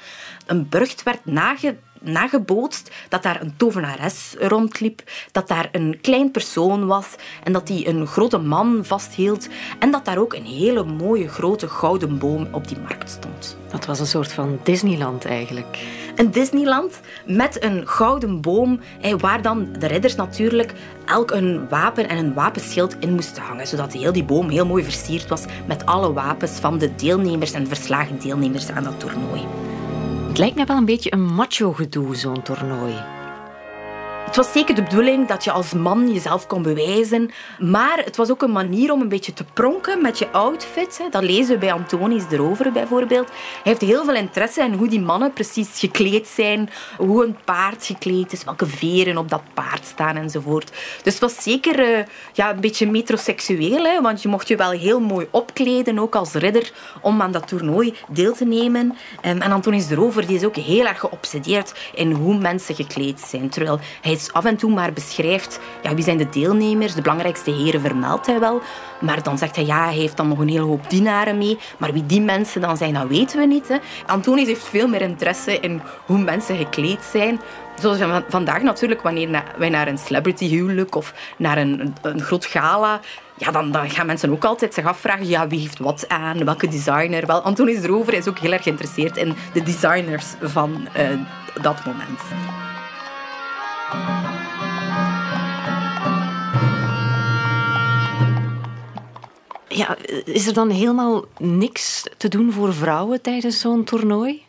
[0.46, 6.86] Een burcht werd nage nagebootst dat daar een tovenares rondliep, dat daar een klein persoon
[6.86, 7.06] was
[7.42, 11.68] en dat die een grote man vasthield en dat daar ook een hele mooie grote
[11.68, 13.56] gouden boom op die markt stond.
[13.70, 15.78] Dat was een soort van Disneyland eigenlijk.
[16.16, 18.80] Een Disneyland met een gouden boom
[19.18, 20.72] waar dan de ridders natuurlijk
[21.04, 24.84] elk een wapen en een wapenschild in moesten hangen, zodat heel die boom heel mooi
[24.84, 29.46] versierd was met alle wapens van de deelnemers en verslagen deelnemers aan dat toernooi.
[30.34, 33.13] Het lijkt me wel een beetje een macho-gedoe, zo'n toernooi.
[34.24, 37.30] Het was zeker de bedoeling dat je als man jezelf kon bewijzen.
[37.58, 41.00] Maar het was ook een manier om een beetje te pronken met je outfit.
[41.10, 43.28] Dat lezen we bij Antonius erover bijvoorbeeld.
[43.28, 46.70] Hij heeft heel veel interesse in hoe die mannen precies gekleed zijn.
[46.96, 48.44] Hoe een paard gekleed is.
[48.44, 50.70] Welke veren op dat paard staan enzovoort.
[51.02, 54.02] Dus het was zeker uh, ja, een beetje metroseksueel.
[54.02, 57.94] Want je mocht je wel heel mooi opkleden, ook als ridder, om aan dat toernooi
[58.08, 58.96] deel te nemen.
[59.26, 63.48] Um, en Antonius erover die is ook heel erg geobsedeerd in hoe mensen gekleed zijn.
[63.48, 67.80] Terwijl hij af en toe maar beschrijft ja, wie zijn de deelnemers, de belangrijkste heren
[67.80, 68.60] vermeldt hij wel.
[69.00, 71.58] Maar dan zegt hij, ja, hij heeft dan nog een hele hoop dienaren mee.
[71.78, 73.68] Maar wie die mensen dan zijn, dat weten we niet.
[73.68, 73.76] Hè.
[74.06, 77.40] Antonius heeft veel meer interesse in hoe mensen gekleed zijn.
[77.80, 77.98] Zoals
[78.28, 83.00] vandaag natuurlijk, wanneer wij naar een celebrity huwelijk of naar een, een groot gala
[83.36, 86.68] ja, dan, dan, gaan mensen ook altijd zich afvragen, ja, wie heeft wat aan, welke
[86.68, 87.26] designer.
[87.26, 92.63] Wel, Antonius erover is ook heel erg geïnteresseerd in de designers van uh, dat moment.
[99.68, 104.42] Ja, is er dan helemaal niks te doen voor vrouwen tijdens zo'n toernooi?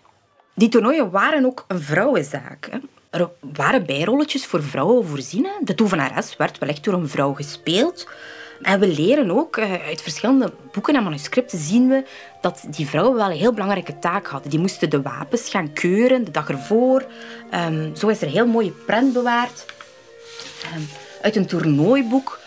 [0.55, 2.67] Die toernooien waren ook een vrouwenzaak.
[2.71, 2.77] Hè.
[3.09, 5.47] Er waren bijrolletjes voor vrouwen voorzien.
[5.61, 8.07] De tovenares werd wel echt door een vrouw gespeeld.
[8.61, 12.03] En we leren ook eh, uit verschillende boeken en manuscripten zien we
[12.41, 14.49] dat die vrouwen wel een heel belangrijke taak hadden.
[14.49, 17.05] Die moesten de wapens gaan keuren de dag ervoor.
[17.53, 19.65] Um, zo is er een heel mooie prent bewaard
[20.75, 20.87] um,
[21.21, 22.39] uit een toernooiboek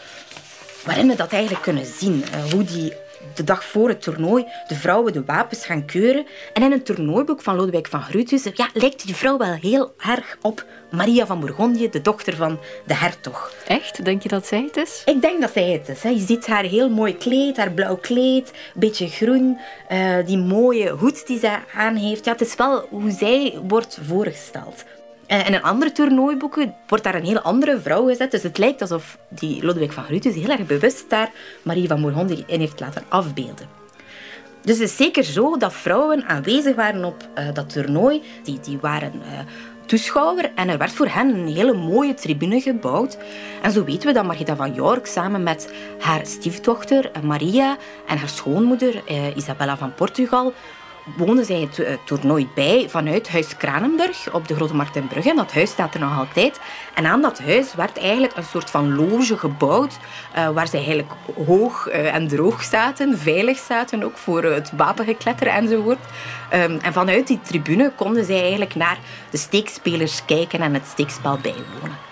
[0.85, 2.25] waarin we dat eigenlijk kunnen zien.
[2.35, 2.92] Uh, hoe die
[3.35, 6.26] de dag voor het toernooi de vrouwen de wapens gaan keuren.
[6.52, 10.37] En in een toernooiboek van Lodewijk van Groethuis ja, lijkt die vrouw wel heel erg
[10.42, 13.52] op Maria van Bourgondië, de dochter van de hertog.
[13.66, 14.04] Echt?
[14.04, 15.02] Denk je dat zij het is?
[15.04, 16.02] Ik denk dat zij het is.
[16.02, 19.59] Je ziet haar heel mooi kleed, haar blauw kleed, een beetje groen,
[19.92, 22.24] uh, die mooie hoed die zij aan heeft.
[22.24, 24.85] Ja, het is wel hoe zij wordt voorgesteld.
[25.29, 28.31] En in een andere toernooiboeken wordt daar een heel andere vrouw gezet.
[28.31, 31.31] Dus het lijkt alsof die Lodewijk van Groetus heel erg bewust daar
[31.62, 33.69] Marie van Bourgondië in heeft laten afbeelden.
[34.62, 38.23] Dus het is zeker zo dat vrouwen aanwezig waren op uh, dat toernooi.
[38.43, 39.38] Die, die waren uh,
[39.87, 43.19] toeschouwer en er werd voor hen een hele mooie tribune gebouwd.
[43.62, 48.29] En zo weten we dat Margita van York samen met haar stiefdochter Maria en haar
[48.29, 49.03] schoonmoeder
[49.37, 50.53] Isabella van Portugal
[51.16, 55.35] wonen zij het uh, toernooi bij vanuit Huis Kranenburg op de Grote Markt in Brugge.
[55.35, 56.61] Dat huis staat er nog altijd.
[56.94, 59.99] En aan dat huis werd eigenlijk een soort van loge gebouwd,
[60.37, 61.12] uh, waar zij eigenlijk
[61.47, 65.99] hoog uh, en droog zaten, veilig zaten, ook voor het wapengekletter enzovoort.
[66.55, 68.99] Um, en vanuit die tribune konden zij eigenlijk naar
[69.31, 72.07] de steekspelers kijken en het steekspel bijwonen.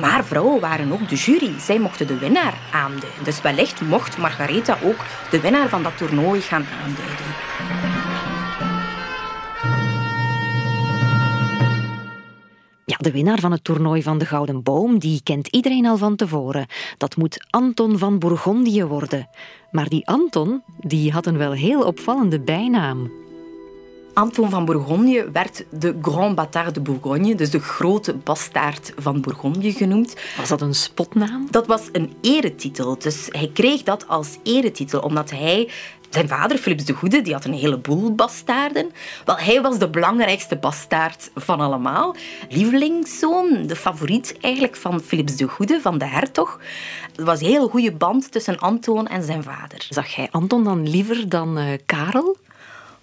[0.00, 1.52] Maar vrouwen waren ook de jury.
[1.60, 3.24] Zij mochten de winnaar aanduiden.
[3.24, 4.98] Dus wellicht mocht Margaretha ook
[5.30, 7.26] de winnaar van dat toernooi gaan aanduiden.
[13.06, 16.66] De winnaar van het toernooi van de Gouden Boom, die kent iedereen al van tevoren.
[16.98, 19.28] Dat moet Anton van Bourgondië worden.
[19.70, 23.10] Maar die Anton, die had een wel heel opvallende bijnaam.
[24.16, 29.72] Anton van Bourgondië werd de Grand Bâtard de Bourgogne, dus de grote bastaard van Bourgondië
[29.72, 30.16] genoemd.
[30.36, 31.46] Was dat een spotnaam?
[31.50, 32.98] Dat was een eretitel.
[32.98, 35.70] Dus hij kreeg dat als eretitel omdat hij
[36.10, 38.92] zijn vader, Philips de Goede, die had een heleboel bastaarden.
[39.24, 42.14] Wel, hij was de belangrijkste bastaard van allemaal.
[42.48, 46.60] Lievelingszoon, de favoriet eigenlijk van Philips de Goede, van de hertog.
[47.16, 49.86] Er was een hele goede band tussen Anton en zijn vader.
[49.88, 52.36] Zag jij Anton dan liever dan uh, Karel?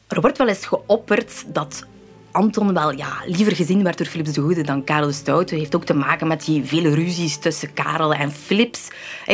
[0.07, 1.85] Er wordt wel eens geopperd dat
[2.33, 5.55] Anton wel ja, liever gezien werd door Philips de Goede dan Karel de Stoute.
[5.55, 8.87] Heeft ook te maken met die vele ruzies tussen Karel en Philips.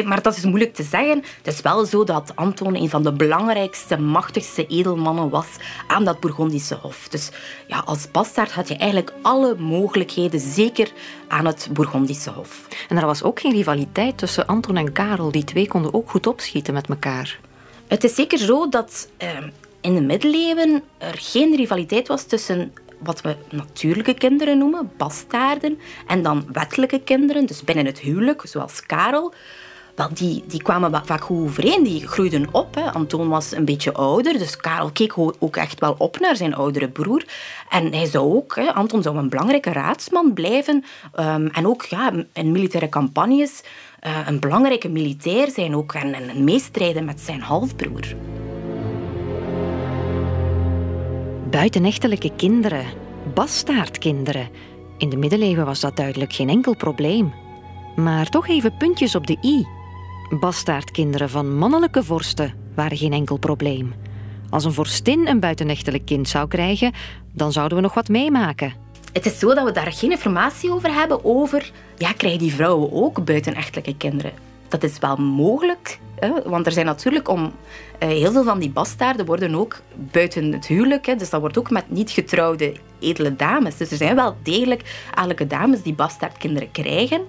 [0.05, 1.23] Maar dat is moeilijk te zeggen.
[1.43, 5.47] Het is wel zo dat Anton een van de belangrijkste, machtigste edelmannen was
[5.87, 7.07] aan dat Bourgondische hof.
[7.07, 7.29] Dus
[7.67, 10.91] ja, als bastaard had je eigenlijk alle mogelijkheden, zeker
[11.27, 12.67] aan het Bourgondische hof.
[12.89, 15.31] En er was ook geen rivaliteit tussen Anton en Karel.
[15.31, 17.39] Die twee konden ook goed opschieten met elkaar.
[17.87, 19.09] Het is zeker zo dat...
[19.17, 19.37] Eh,
[19.81, 26.23] in de middeleeuwen er geen rivaliteit was tussen wat we natuurlijke kinderen noemen, bastaarden, en
[26.23, 29.33] dan wettelijke kinderen, dus binnen het huwelijk, zoals Karel.
[29.95, 32.75] Wel, die, die kwamen vaak goed overeen, die groeiden op.
[32.75, 32.91] Hè.
[32.91, 36.89] Anton was een beetje ouder, dus Karel keek ook echt wel op naar zijn oudere
[36.89, 37.25] broer.
[37.69, 40.83] En hij zou ook, hè, Anton zou een belangrijke raadsman blijven
[41.19, 43.63] um, en ook ja, in militaire campagnes
[44.07, 48.15] uh, een belangrijke militair zijn ook en, en meestrijden met zijn halfbroer.
[51.49, 52.85] Buitenechtelijke kinderen,
[53.33, 54.49] bastaardkinderen.
[54.97, 57.33] In de middeleeuwen was dat duidelijk geen enkel probleem.
[57.95, 59.65] Maar toch even puntjes op de i.
[60.39, 63.93] Bastaardkinderen van mannelijke vorsten waren geen enkel probleem.
[64.49, 66.93] Als een vorstin een buitenechtelijk kind zou krijgen,
[67.33, 68.73] dan zouden we nog wat meemaken.
[69.13, 71.71] Het is zo dat we daar geen informatie over hebben over...
[71.97, 74.48] Ja, krijgen die vrouwen ook buitenechtelijke kinderen?
[74.69, 76.29] Dat is wel mogelijk, hè?
[76.45, 77.51] want er zijn natuurlijk om...
[78.03, 81.15] Uh, heel veel van die bastaarden worden ook buiten het huwelijk, hè?
[81.15, 83.77] dus dat wordt ook met niet getrouwde edele dames.
[83.77, 87.21] Dus er zijn wel degelijk adellijke dames die bastaardkinderen krijgen.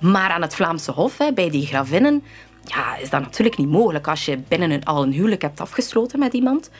[0.00, 2.22] Maar aan het Vlaamse Hof, hè, bij die gravinnen,
[2.64, 6.18] ja, is dat natuurlijk niet mogelijk als je binnen een, al een huwelijk hebt afgesloten
[6.18, 6.70] met iemand.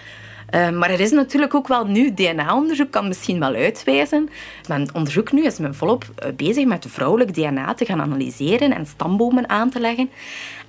[0.50, 4.28] Uh, maar er is natuurlijk ook wel nu DNA-onderzoek, kan misschien wel uitwijzen.
[4.68, 8.87] Men onderzoek nu is men volop uh, bezig met vrouwelijk DNA te gaan analyseren en
[8.87, 10.11] stambomen aan te leggen.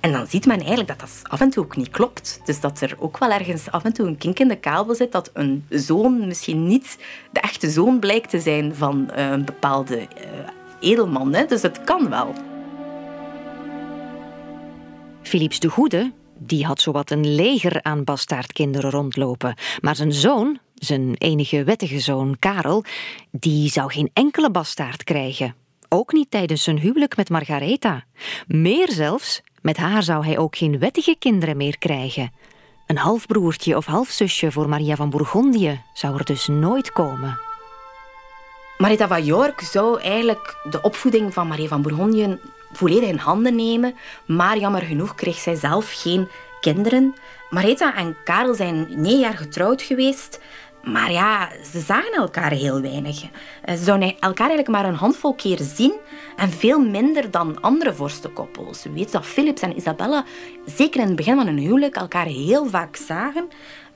[0.00, 2.40] En dan ziet men eigenlijk dat dat af en toe ook niet klopt.
[2.44, 5.12] Dus dat er ook wel ergens af en toe een kink in de kabel zit,
[5.12, 6.98] dat een zoon misschien niet
[7.30, 10.06] de echte zoon blijkt te zijn van uh, een bepaalde
[10.80, 11.34] edelman.
[11.34, 11.44] Hè.
[11.44, 12.34] Dus het kan wel.
[15.22, 19.54] Philips de Goede die had zowat een leger aan bastaardkinderen rondlopen.
[19.80, 22.84] Maar zijn zoon, zijn enige wettige zoon Karel,
[23.30, 25.54] die zou geen enkele bastaard krijgen.
[25.88, 28.04] Ook niet tijdens zijn huwelijk met Margaretha.
[28.46, 32.32] Meer zelfs, Met haar zou hij ook geen wettige kinderen meer krijgen.
[32.86, 37.38] Een halfbroertje of halfzusje voor Maria van Bourgondië zou er dus nooit komen.
[38.78, 42.38] Marita van York zou eigenlijk de opvoeding van Maria van Bourgondië
[42.76, 43.94] volledig in handen nemen,
[44.26, 46.28] maar jammer genoeg kreeg zij zelf geen
[46.60, 47.14] kinderen.
[47.50, 50.40] Marita en Karel zijn negen jaar getrouwd geweest.
[50.82, 53.22] Maar ja, ze zagen elkaar heel weinig.
[53.62, 55.94] Eh, ze zouden elkaar eigenlijk maar een handvol keer zien
[56.36, 58.82] en veel minder dan andere vorstenkoppels.
[58.82, 60.24] We weten dat Philips en Isabella,
[60.64, 63.48] zeker in het begin van hun huwelijk, elkaar heel vaak zagen.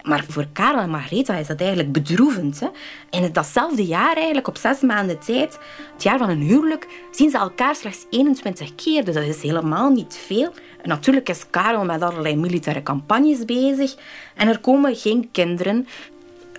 [0.02, 2.60] Maar voor Karel en Margaretha is dat eigenlijk bedroevend.
[2.60, 2.68] Hè?
[3.10, 5.58] In datzelfde jaar, eigenlijk op zes maanden tijd,
[5.92, 9.04] het jaar van hun huwelijk, zien ze elkaar slechts 21 keer.
[9.04, 10.52] Dus dat is helemaal niet veel.
[10.82, 13.94] Natuurlijk is Karel met allerlei militaire campagnes bezig.
[14.34, 15.86] En er komen geen kinderen.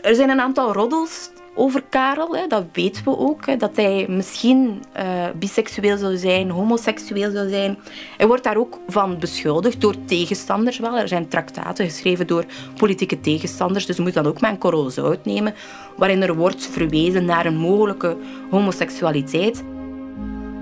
[0.02, 3.46] Er zijn een aantal roddels over Karel, hè, dat weten we ook.
[3.46, 5.04] Hè, dat hij misschien uh,
[5.36, 7.78] biseksueel zou zijn, homoseksueel zou zijn.
[8.18, 10.98] Hij wordt daar ook van beschuldigd door tegenstanders wel.
[10.98, 15.54] Er zijn traktaten geschreven door politieke tegenstanders, dus moet dat ook met een korrel nemen,
[15.98, 18.18] waarin er wordt verwezen naar een mogelijke
[18.50, 19.64] homoseksualiteit.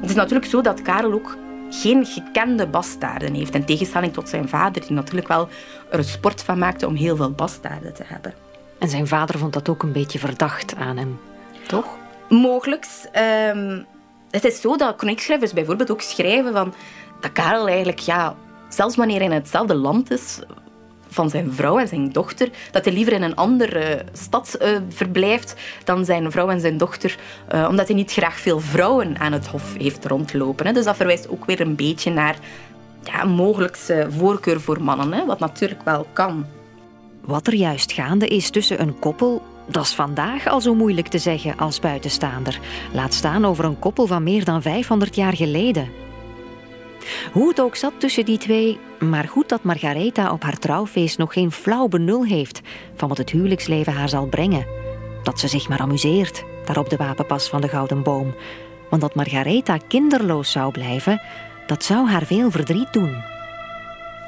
[0.01, 1.37] Het is natuurlijk zo dat Karel ook
[1.69, 5.47] geen gekende bastaarden heeft, in tegenstelling tot zijn vader, die natuurlijk wel
[5.89, 8.48] er een sport van maakte om heel veel bastaarden te hebben.
[8.79, 11.19] En zijn vader vond dat ook een beetje verdacht aan hem,
[11.67, 11.97] toch?
[12.29, 12.87] Mogelijk.
[13.55, 13.85] Um,
[14.31, 16.73] het is zo dat chroniekschrijvers bijvoorbeeld ook schrijven van
[17.19, 18.35] dat Karel eigenlijk, ja,
[18.69, 20.39] zelfs wanneer hij in hetzelfde land is
[21.07, 25.55] van zijn vrouw en zijn dochter, dat hij liever in een andere stad uh, verblijft
[25.83, 27.17] dan zijn vrouw en zijn dochter,
[27.53, 30.65] uh, omdat hij niet graag veel vrouwen aan het hof heeft rondlopen.
[30.65, 30.73] Hè.
[30.73, 32.35] Dus dat verwijst ook weer een beetje naar
[33.03, 36.45] ja, een mogelijkse voorkeur voor mannen, hè, wat natuurlijk wel kan.
[37.29, 41.17] Wat er juist gaande is tussen een koppel, dat is vandaag al zo moeilijk te
[41.17, 42.59] zeggen als buitenstaander.
[42.93, 45.89] Laat staan over een koppel van meer dan 500 jaar geleden.
[47.31, 51.33] Hoe het ook zat tussen die twee, maar goed dat Margaretha op haar trouwfeest nog
[51.33, 52.61] geen flauw benul heeft
[52.95, 54.65] van wat het huwelijksleven haar zal brengen.
[55.23, 58.35] Dat ze zich maar amuseert, daar op de wapenpas van de Gouden Boom.
[58.89, 61.21] Want dat Margaretha kinderloos zou blijven,
[61.67, 63.38] dat zou haar veel verdriet doen.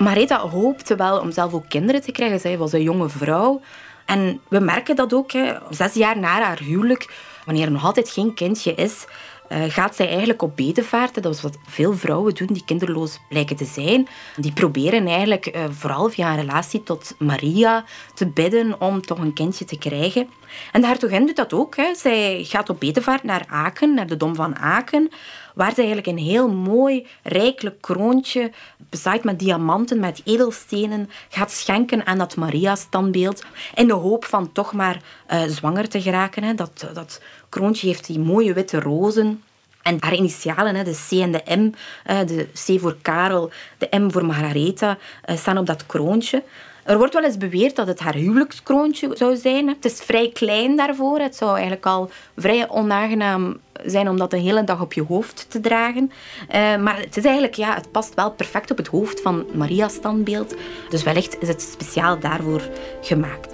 [0.02, 2.40] Marita hoopte wel om zelf ook kinderen te krijgen.
[2.40, 3.62] Zij was een jonge vrouw.
[4.06, 7.14] En we merken dat ook, hè, zes jaar na haar huwelijk,
[7.46, 9.06] wanneer er nog altijd geen kindje is,
[9.52, 11.24] uh, gaat zij eigenlijk op bedevaart.
[11.24, 14.08] Dat is wat veel vrouwen doen die kinderloos blijken te zijn.
[14.36, 17.84] Die proberen eigenlijk uh, vooral via een relatie tot Maria
[18.14, 20.30] te bidden om toch een kindje te krijgen.
[20.72, 21.76] En de hertogin doet dat ook.
[21.76, 21.96] Hè.
[21.96, 25.12] Zij gaat op bedevaart naar Aken, naar de Dom van Aken
[25.56, 28.52] waar ze eigenlijk een heel mooi, rijkelijk kroontje,
[28.90, 33.44] bezaaid met diamanten, met edelstenen, gaat schenken aan dat Maria-standbeeld.
[33.76, 36.44] In de hoop van toch maar uh, zwanger te geraken.
[36.44, 36.54] Hè.
[36.54, 39.44] Dat, dat kroontje heeft die mooie witte rozen.
[39.82, 44.12] En haar initialen, de C en de M, eh, de C voor Karel, de M
[44.12, 46.44] voor Margaretha, eh, staan op dat kroontje.
[46.84, 49.68] Er wordt wel eens beweerd dat het haar huwelijkskroontje zou zijn.
[49.68, 51.20] Het is vrij klein daarvoor.
[51.20, 55.46] Het zou eigenlijk al vrij onaangenaam zijn om dat de hele dag op je hoofd
[55.50, 56.12] te dragen.
[56.56, 59.94] Uh, maar het is eigenlijk, ja, het past wel perfect op het hoofd van Maria's
[59.94, 60.56] standbeeld.
[60.90, 62.62] Dus wellicht is het speciaal daarvoor
[63.02, 63.54] gemaakt.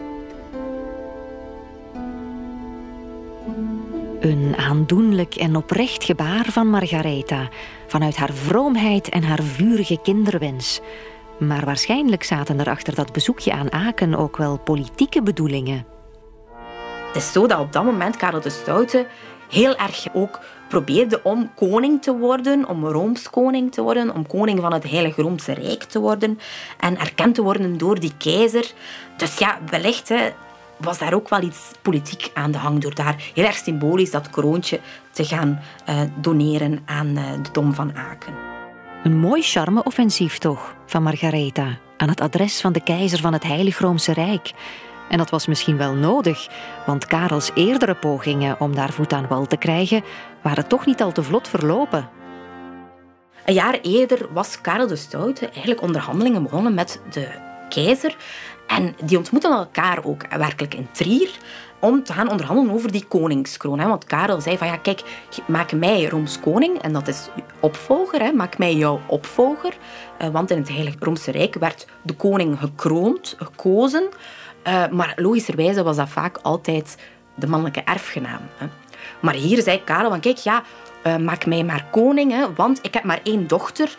[4.19, 7.49] Een aandoenlijk en oprecht gebaar van Margaretha,
[7.87, 10.81] vanuit haar vroomheid en haar vurige kinderwens.
[11.39, 15.85] Maar waarschijnlijk zaten er achter dat bezoekje aan Aken ook wel politieke bedoelingen.
[17.07, 19.07] Het is zo dat op dat moment Karel de Stoute
[19.49, 24.59] heel erg ook probeerde om koning te worden, om Rooms koning te worden, om koning
[24.59, 26.39] van het Heilige Roomse Rijk te worden
[26.79, 28.71] en erkend te worden door die keizer.
[29.17, 30.29] Dus ja, wellicht hè,
[30.77, 34.29] was daar ook wel iets politiek aan de hang door daar heel erg symbolisch dat
[34.29, 34.79] kroontje
[35.11, 38.46] te gaan uh, doneren aan uh, de Dom van Aken.
[39.03, 43.79] Een mooi charme-offensief toch, van Margaretha, aan het adres van de keizer van het Heilig
[43.79, 44.51] Roomse Rijk.
[45.09, 46.47] En dat was misschien wel nodig,
[46.85, 50.03] want Karels eerdere pogingen om daar voet aan wal te krijgen
[50.41, 52.09] waren toch niet al te vlot verlopen.
[53.45, 57.27] Een jaar eerder was Karel de Stoute eigenlijk onderhandelingen begonnen met de
[57.69, 58.15] keizer.
[58.67, 61.31] En die ontmoeten elkaar ook werkelijk in Trier
[61.79, 63.87] om te gaan onderhandelen over die koningskroon.
[63.87, 65.01] Want Karel zei van ja, kijk,
[65.45, 69.73] maak mij Rooms koning en dat is opvolger, hè, maak mij jouw opvolger.
[70.17, 74.09] Eh, want in het Heilige Roomse Rijk werd de koning gekroond, gekozen.
[74.67, 76.97] Uh, maar logischerwijze was dat vaak altijd
[77.35, 78.41] de mannelijke erfgenaam.
[78.57, 78.67] Hè.
[79.19, 80.63] Maar hier zei Karel van kijk, ja,
[81.03, 83.97] uh, maak mij maar koning, hè, want ik heb maar één dochter.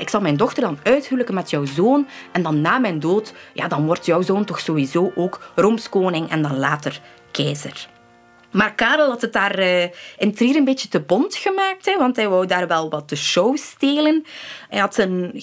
[0.00, 2.06] Ik zal mijn dochter dan uithuwelijken met jouw zoon.
[2.32, 6.42] En dan na mijn dood, ja, dan wordt jouw zoon toch sowieso ook Roomskoning en
[6.42, 7.00] dan later
[7.30, 7.88] keizer.
[8.50, 9.82] Maar Karel had het daar uh,
[10.18, 13.16] in Trier een beetje te bond gemaakt, hè, want hij wou daar wel wat de
[13.16, 14.24] show stelen.
[14.68, 15.42] Hij had een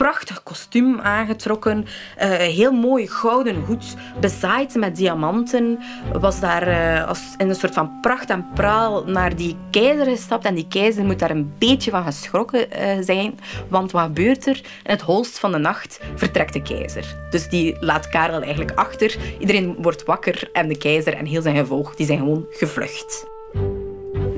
[0.00, 1.86] prachtig kostuum aangetrokken.
[2.18, 5.78] Uh, heel mooi gouden hoed, bezaaid met diamanten.
[6.12, 10.44] Was daar uh, als in een soort van pracht en praal naar die keizer gestapt.
[10.44, 13.38] En die keizer moet daar een beetje van geschrokken uh, zijn.
[13.68, 14.56] Want wat gebeurt er?
[14.56, 17.16] In het holst van de nacht vertrekt de keizer.
[17.30, 19.16] Dus die laat Karel eigenlijk achter.
[19.38, 23.26] Iedereen wordt wakker en de keizer en heel zijn gevolg die zijn gewoon gevlucht.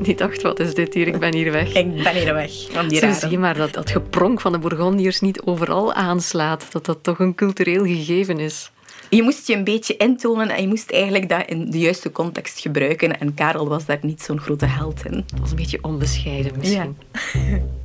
[0.07, 1.07] Die dacht, wat is dit hier?
[1.07, 1.75] Ik ben hier weg.
[1.75, 2.53] Ik ben hier weg.
[2.71, 6.67] Van die Zo zie je maar dat dat gepronk van de Bourgondiërs niet overal aanslaat.
[6.73, 8.71] Dat dat toch een cultureel gegeven is.
[9.11, 12.61] Je moest je een beetje intonen en je moest eigenlijk dat in de juiste context
[12.61, 13.21] gebruiken.
[13.21, 15.25] En Karel was daar niet zo'n grote held in.
[15.27, 16.97] Dat was een beetje onbescheiden misschien.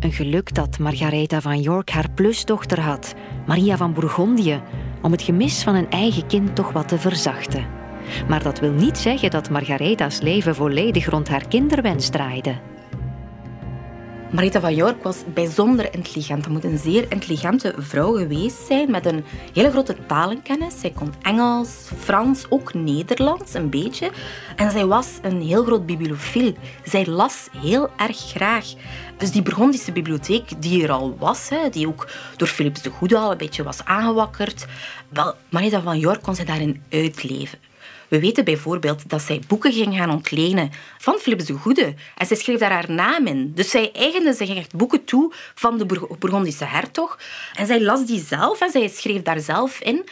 [0.00, 3.14] Een geluk dat Margaretha van York haar plusdochter had,
[3.46, 4.62] Maria van Bourgondië,
[5.02, 7.66] om het gemis van een eigen kind toch wat te verzachten.
[8.28, 12.54] Maar dat wil niet zeggen dat Margaretha's leven volledig rond haar kinderwens draaide.
[14.30, 16.42] Marita van York was bijzonder intelligent.
[16.42, 20.80] Dat moet een zeer intelligente vrouw geweest zijn met een hele grote talenkennis.
[20.80, 24.10] Zij kon Engels, Frans, ook Nederlands een beetje.
[24.56, 26.54] En zij was een heel groot bibliofiel.
[26.84, 28.64] Zij las heel erg graag.
[29.16, 33.30] Dus die Burgondische bibliotheek die er al was, die ook door Philips de Goede al
[33.30, 34.66] een beetje was aangewakkerd,
[35.08, 37.58] wel, Marita van York kon zij daarin uitleven.
[38.08, 41.94] We weten bijvoorbeeld dat zij boeken ging gaan ontlenen van Philips de Goede.
[42.16, 43.52] En zij schreef daar haar naam in.
[43.54, 45.86] Dus zij eigende zich echt boeken toe van de
[46.18, 47.18] Bourgondische hertog.
[47.54, 50.04] En zij las die zelf en zij schreef daar zelf in.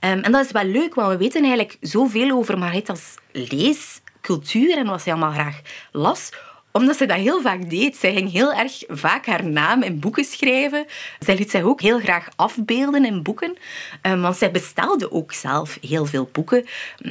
[0.00, 4.86] Ehm, en dat is wel leuk, want we weten eigenlijk zoveel over Margretha's leescultuur en
[4.86, 5.60] wat zij allemaal graag
[5.92, 6.30] las
[6.72, 7.96] omdat ze dat heel vaak deed.
[7.96, 10.86] Zij ging heel erg vaak haar naam in boeken schrijven.
[11.18, 13.56] Zij liet zich ook heel graag afbeelden in boeken.
[14.02, 16.66] Um, want zij bestelde ook zelf heel veel boeken.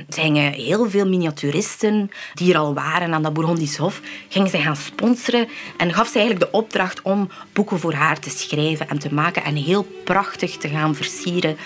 [0.10, 4.62] Zij gingen heel veel miniaturisten die er al waren aan dat Bourgondisch Hof, gingen zij
[4.62, 5.48] gaan sponsoren
[5.78, 9.44] en gaf zij eigenlijk de opdracht om boeken voor haar te schrijven en te maken
[9.44, 11.58] en heel prachtig te gaan versieren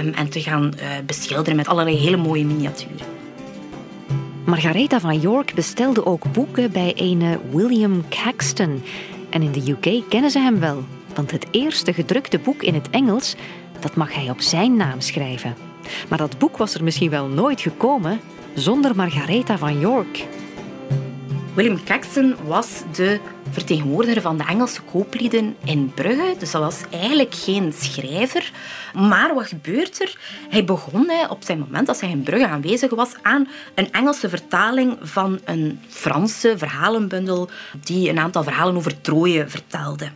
[0.00, 3.23] um, en te gaan uh, beschilderen met allerlei hele mooie miniaturen.
[4.44, 8.82] Margaretha van York bestelde ook boeken bij een William Caxton.
[9.30, 10.84] En in de UK kennen ze hem wel,
[11.14, 13.36] want het eerste gedrukte boek in het Engels,
[13.80, 15.56] dat mag hij op zijn naam schrijven.
[16.08, 18.20] Maar dat boek was er misschien wel nooit gekomen
[18.54, 20.26] zonder Margaretha van York.
[21.54, 23.20] William Caxton was de
[23.54, 26.34] vertegenwoordiger van de Engelse kooplieden in Brugge.
[26.38, 28.52] Dus dat was eigenlijk geen schrijver.
[28.94, 30.18] Maar wat gebeurt er?
[30.48, 34.96] Hij begon op zijn moment, als hij in Brugge aanwezig was, aan een Engelse vertaling
[35.00, 37.48] van een Franse verhalenbundel
[37.84, 40.08] die een aantal verhalen over Troje vertelde.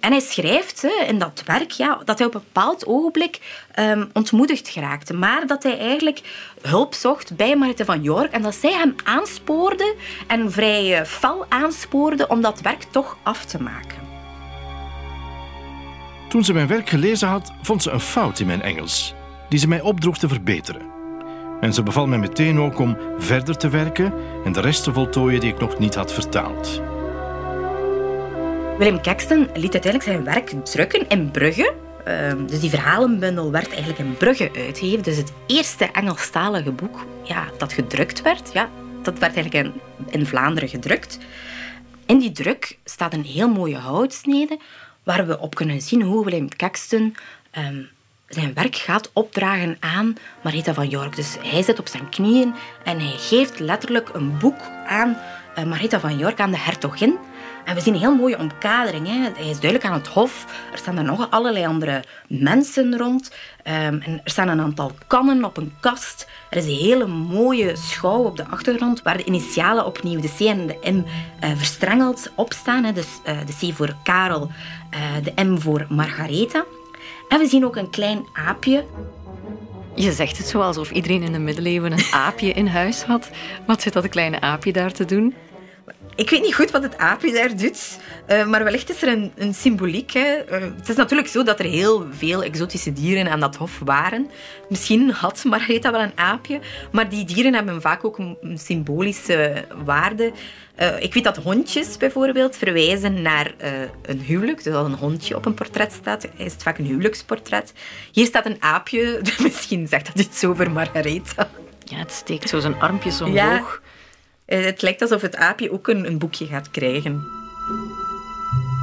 [0.00, 3.40] En hij schrijft in dat werk ja, dat hij op een bepaald ogenblik
[3.78, 5.14] um, ontmoedigd geraakte.
[5.14, 6.20] Maar dat hij eigenlijk
[6.62, 8.32] hulp zocht bij Marite van York.
[8.32, 9.94] En dat zij hem aanspoorde
[10.26, 13.98] en vrij uh, fel aanspoorde om dat werk toch af te maken.
[16.28, 19.14] Toen ze mijn werk gelezen had, vond ze een fout in mijn Engels,
[19.48, 20.94] die ze mij opdroeg te verbeteren.
[21.60, 24.12] En ze beval mij meteen ook om verder te werken
[24.44, 26.82] en de rest te voltooien die ik nog niet had vertaald.
[28.78, 31.74] William Caxton liet uiteindelijk zijn werk drukken in Brugge.
[32.04, 35.02] Ehm, dus die verhalenbundel werd eigenlijk in Brugge uitgegeven.
[35.02, 38.68] Dus het eerste Engelstalige boek ja, dat gedrukt werd, ja,
[39.02, 39.80] dat werd eigenlijk in,
[40.20, 41.18] in Vlaanderen gedrukt.
[42.06, 44.58] In die druk staat een heel mooie houtsnede
[45.02, 47.16] waar we op kunnen zien hoe William Caxton
[47.50, 47.82] ehm,
[48.28, 51.16] zijn werk gaat opdragen aan Marita van York.
[51.16, 52.54] Dus hij zit op zijn knieën
[52.84, 55.16] en hij geeft letterlijk een boek aan
[55.58, 57.18] uh, Marita van York, aan de hertogin.
[57.66, 59.06] En we zien een heel mooie omkadering.
[59.06, 59.12] Hè.
[59.12, 60.46] Hij is duidelijk aan het hof.
[60.72, 63.30] Er staan er nog allerlei andere mensen rond.
[63.64, 66.28] Um, en er staan een aantal kannen op een kast.
[66.50, 70.40] Er is een hele mooie schouw op de achtergrond waar de initialen opnieuw, de C
[70.40, 71.04] en de M,
[71.44, 72.84] uh, verstrengeld opstaan.
[72.84, 72.92] Hè.
[72.92, 74.50] Dus uh, de C voor Karel,
[74.94, 76.64] uh, de M voor Margaretha.
[77.28, 78.84] En we zien ook een klein aapje
[79.94, 83.30] je zegt het zo alsof iedereen in de middeleeuwen een aapje in huis had.
[83.66, 85.34] Wat zit dat kleine aapje daar te doen?
[86.14, 89.32] Ik weet niet goed wat het aapje daar doet, uh, maar wellicht is er een,
[89.36, 90.12] een symboliek.
[90.12, 90.44] Hè.
[90.50, 94.30] Uh, het is natuurlijk zo dat er heel veel exotische dieren aan dat hof waren.
[94.68, 96.60] Misschien had Margaretha wel een aapje,
[96.92, 100.32] maar die dieren hebben vaak ook een, symbolische waarde.
[100.78, 103.54] Uh, ik weet dat hondjes bijvoorbeeld verwijzen naar
[104.02, 104.64] een huwelijk.
[104.64, 107.72] Dus als een hondje op een portret staat, is het vaak een huwelijksportret.
[108.12, 111.48] Hier staat een aapje, misschien zegt dat iets over Margaretha.
[111.84, 113.34] Ja, het steekt zo zijn armpjes omhoog.
[113.82, 113.94] Ja.
[114.46, 117.24] Eh, het lijkt alsof het aapje ook een, een boekje gaat krijgen.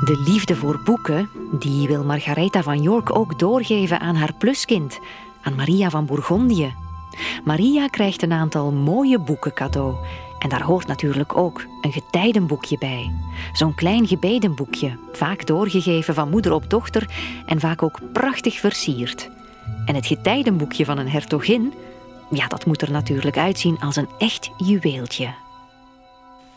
[0.03, 4.99] De liefde voor boeken, die wil Margaretha van York ook doorgeven aan haar pluskind,
[5.41, 6.73] aan Maria van Bourgondië.
[7.43, 9.95] Maria krijgt een aantal mooie boeken cadeau
[10.39, 13.11] En daar hoort natuurlijk ook een getijdenboekje bij.
[13.53, 17.09] Zo'n klein gebedenboekje, vaak doorgegeven van moeder op dochter
[17.45, 19.29] en vaak ook prachtig versierd.
[19.85, 21.73] En het getijdenboekje van een hertogin,
[22.29, 25.42] ja, dat moet er natuurlijk uitzien als een echt juweeltje.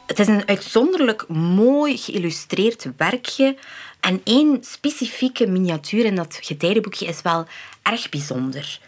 [0.06, 3.56] Het is een uitzonderlijk mooi geïllustreerd werkje.
[4.00, 7.46] En één specifieke miniatuur in dat getijdenboekje is wel
[7.82, 8.80] erg bijzonder.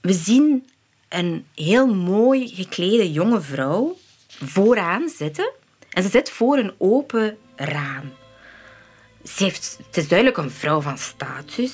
[0.00, 0.66] We zien
[1.08, 3.96] een heel mooi geklede jonge vrouw
[4.28, 5.52] vooraan zitten.
[5.90, 8.12] En ze zit voor een open raam.
[9.24, 11.72] Ze heeft, het is duidelijk een vrouw van status.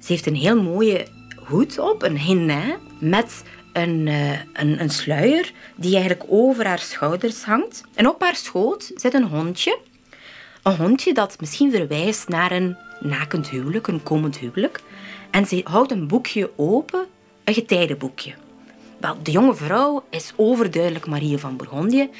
[0.00, 3.42] Ze heeft een heel mooie hoed op, een hennin, met
[3.72, 7.84] een, uh, een, een sluier die eigenlijk over haar schouders hangt.
[7.94, 9.78] En op haar schoot zit een hondje.
[10.62, 14.80] Een hondje dat misschien verwijst naar een nakend huwelijk, een komend huwelijk.
[15.30, 17.06] En ze houdt een boekje open,
[17.44, 18.34] een getijdenboekje.
[19.02, 22.10] Wel, de jonge vrouw is overduidelijk Marie van Bourgondië.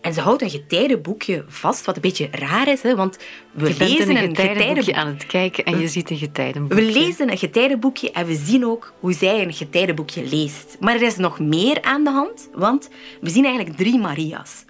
[0.00, 3.18] En ze houdt een getijdenboekje vast, wat een beetje raar is, hè, want
[3.52, 6.84] we je lezen een een getijdenboekje aan het kijken en je ziet een getijdenboekje.
[6.84, 10.76] We lezen een getijdenboekje en we zien ook hoe zij een getijdenboekje leest.
[10.80, 12.88] Maar er is nog meer aan de hand, want
[13.20, 14.64] we zien eigenlijk drie Maria's.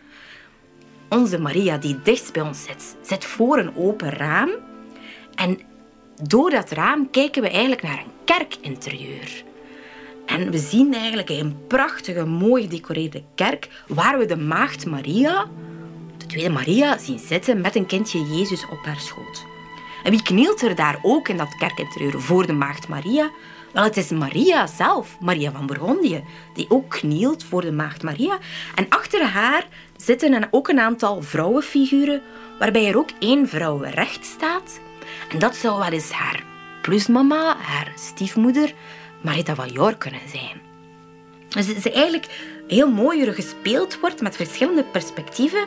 [1.09, 4.51] Onze Maria, die dichtst bij ons zit, zit voor een open raam.
[5.35, 5.61] En
[6.23, 9.51] door dat raam kijken we eigenlijk naar een kerkinterieur.
[10.27, 15.47] En we zien eigenlijk een prachtige, mooi gedecoreerde kerk waar we de maagd Maria,
[16.17, 19.45] de tweede Maria, zien zitten met een kindje Jezus op haar schoot.
[20.03, 23.31] En wie knielt er daar ook in dat kerkinterieur voor de maagd Maria?
[23.73, 28.39] Wel, het is Maria zelf, Maria van Bourgondië, die ook knielt voor de maagd Maria.
[28.75, 29.67] En achter haar
[29.97, 32.23] zitten ook een aantal vrouwenfiguren,
[32.59, 34.81] waarbij er ook één vrouw recht staat.
[35.29, 36.45] En dat zou wel eens haar
[36.83, 38.75] plusmama, haar stiefmoeder,
[39.23, 40.61] Marita van York kunnen zijn.
[41.49, 42.27] Dus het is eigenlijk
[42.69, 45.67] heel mooi gespeeld wordt met verschillende perspectieven.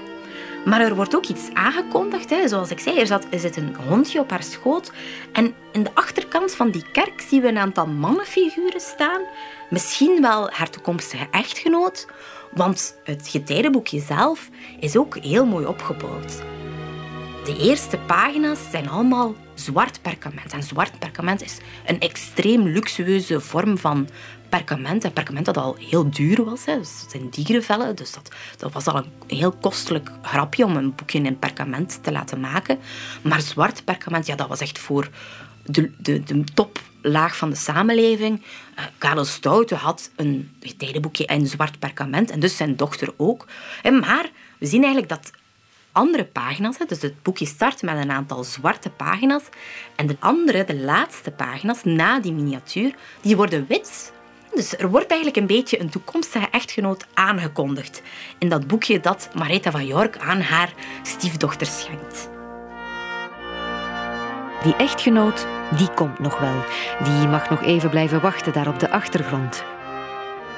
[0.66, 2.30] Maar er wordt ook iets aangekondigd.
[2.30, 2.48] Hè.
[2.48, 4.92] Zoals ik zei, er, zat, er zit een hondje op haar schoot.
[5.32, 9.22] En in de achterkant van die kerk zien we een aantal mannenfiguren staan.
[9.70, 12.08] Misschien wel haar toekomstige echtgenoot.
[12.52, 14.50] Want het getijdenboekje zelf
[14.80, 16.42] is ook heel mooi opgebouwd.
[17.46, 20.54] De eerste pagina's zijn allemaal zwart perkament.
[20.54, 24.10] En zwart perkament is een extreem luxueuze vorm van
[24.50, 25.04] perkament.
[25.04, 26.66] En perkament dat al heel duur was.
[26.66, 26.78] Hè.
[26.78, 31.22] Dus zijn dierenvellen, dus dat, dat was al een heel kostelijk grapje om een boekje
[31.22, 32.80] in perkament te laten maken.
[33.22, 35.10] Maar zwart perkament, ja, dat was echt voor
[35.66, 38.42] de, de, de toplaag van de samenleving.
[38.98, 43.48] Karel Stoute had een getijdenboekje in zwart perkament en dus zijn dochter ook.
[43.82, 44.30] En maar
[44.60, 45.32] we zien eigenlijk dat
[45.96, 46.78] andere pagina's.
[46.88, 49.44] Dus het boekje start met een aantal zwarte pagina's.
[49.96, 54.14] En de andere, de laatste pagina's, na die miniatuur, die worden wit.
[54.54, 58.02] Dus er wordt eigenlijk een beetje een toekomstige echtgenoot aangekondigd
[58.38, 60.74] in dat boekje dat Marita van York aan haar
[61.04, 62.30] stiefdochter schenkt.
[64.64, 66.64] Die echtgenoot, die komt nog wel.
[67.04, 69.64] Die mag nog even blijven wachten daar op de achtergrond.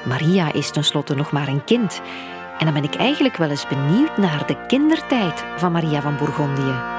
[0.04, 2.00] Maria is tenslotte nog maar een kind
[2.58, 6.96] en dan ben ik eigenlijk wel eens benieuwd naar de kindertijd van Maria van Bourgondië.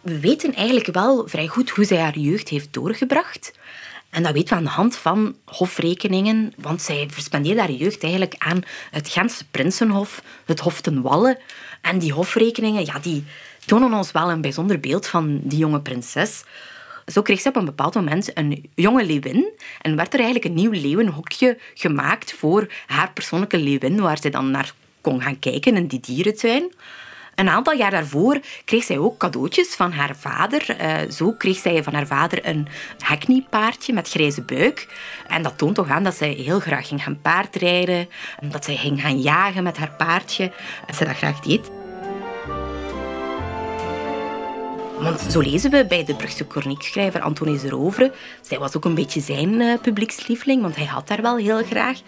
[0.00, 3.52] We weten eigenlijk wel vrij goed hoe zij haar jeugd heeft doorgebracht.
[4.10, 8.34] En dat weten we aan de hand van hofrekeningen, want zij verspendeerde haar jeugd eigenlijk
[8.38, 11.38] aan het Gentse Prinsenhof, het Hof ten Wallen.
[11.80, 13.24] En die hofrekeningen ja, die
[13.64, 16.44] tonen ons wel een bijzonder beeld van die jonge prinses.
[17.06, 20.54] Zo kreeg ze op een bepaald moment een jonge leeuwin en werd er eigenlijk een
[20.54, 25.86] nieuw leeuwenhokje gemaakt voor haar persoonlijke leeuwin, waar ze dan naar kon gaan kijken in
[25.86, 26.72] die dierentuin.
[27.34, 30.76] Een aantal jaar daarvoor kreeg zij ook cadeautjes van haar vader.
[30.80, 32.66] Uh, zo kreeg zij van haar vader een
[32.98, 34.88] hackney-paardje met grijze buik.
[35.28, 38.08] En dat toont toch aan dat zij heel graag ging gaan paardrijden.
[38.40, 40.52] Dat zij ging gaan jagen met haar paardje.
[40.86, 41.83] Dat ze dat graag deed.
[44.98, 48.12] Want zo lezen we bij de Brugse korniekschrijver Antonis de Rovere.
[48.40, 52.00] Zij was ook een beetje zijn uh, publiekslieveling, want hij had daar wel heel graag.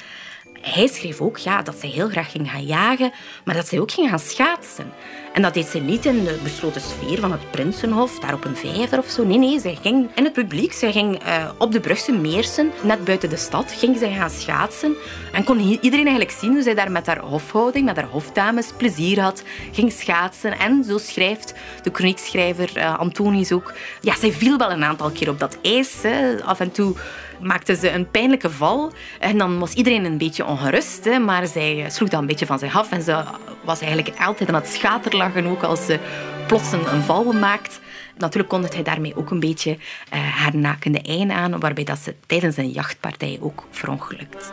[0.74, 3.12] Hij schreef ook ja, dat zij heel graag ging gaan jagen,
[3.44, 4.92] maar dat zij ook ging gaan schaatsen.
[5.32, 8.56] En dat deed ze niet in de besloten sfeer van het Prinsenhof, daar op een
[8.56, 9.24] vijver of zo.
[9.24, 10.72] Nee, nee, zij ging in het publiek.
[10.72, 14.94] Zij ging uh, op de Brugse Meersen, net buiten de stad, ging zij gaan schaatsen.
[15.32, 19.20] En kon iedereen eigenlijk zien hoe zij daar met haar hofhouding, met haar hofdames, plezier
[19.20, 19.42] had.
[19.72, 20.58] Ging schaatsen.
[20.58, 23.72] En zo schrijft de chroniekschrijver uh, Antonius ook.
[24.00, 26.02] Ja, zij viel wel een aantal keer op dat ijs.
[26.02, 26.44] Hè.
[26.44, 26.94] Af en toe
[27.40, 28.92] maakte ze een pijnlijke val.
[29.20, 31.04] En dan was iedereen een beetje ongerust.
[31.04, 32.92] Hè, maar zij eh, sloeg dat een beetje van zich af.
[32.92, 33.22] En ze
[33.64, 35.98] was eigenlijk altijd aan het schaterlachen, ook als ze
[36.46, 37.80] plots een, val maakt.
[38.18, 39.78] Natuurlijk kondigt hij daarmee ook een beetje uh,
[40.10, 44.52] haar nakende eigen aan, waarbij dat ze tijdens een jachtpartij ook verongelukt.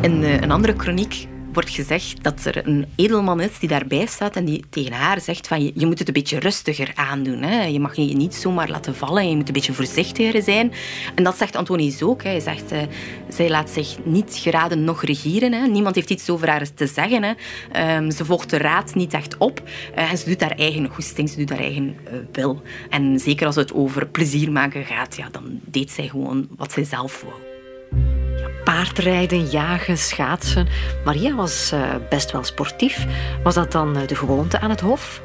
[0.00, 4.44] In een andere chroniek wordt gezegd dat er een edelman is die daarbij staat en
[4.44, 7.42] die tegen haar zegt van je, moet het een beetje rustiger aandoen.
[7.42, 7.64] Hè.
[7.64, 9.28] Je mag je niet zomaar laten vallen.
[9.28, 10.72] Je moet een beetje voorzichtiger zijn.
[11.14, 12.22] En dat zegt Antonius ook.
[12.22, 12.30] Hè.
[12.30, 12.78] Hij zegt, uh,
[13.28, 15.52] zij laat zich niet geraden nog regeren.
[15.52, 15.66] Hè.
[15.66, 17.22] Niemand heeft iets over haar te zeggen.
[17.22, 17.96] Hè.
[17.96, 19.62] Um, ze volgt de raad niet echt op.
[19.98, 22.62] Uh, ze doet haar eigen goesting, ze doet haar eigen uh, wil.
[22.90, 26.84] En zeker als het over plezier maken gaat, ja, dan deed zij gewoon wat zij
[26.84, 27.51] zelf wou
[28.72, 30.68] paardrijden, jagen, schaatsen.
[31.04, 33.06] Maria was uh, best wel sportief.
[33.42, 35.22] Was dat dan uh, de gewoonte aan het hof?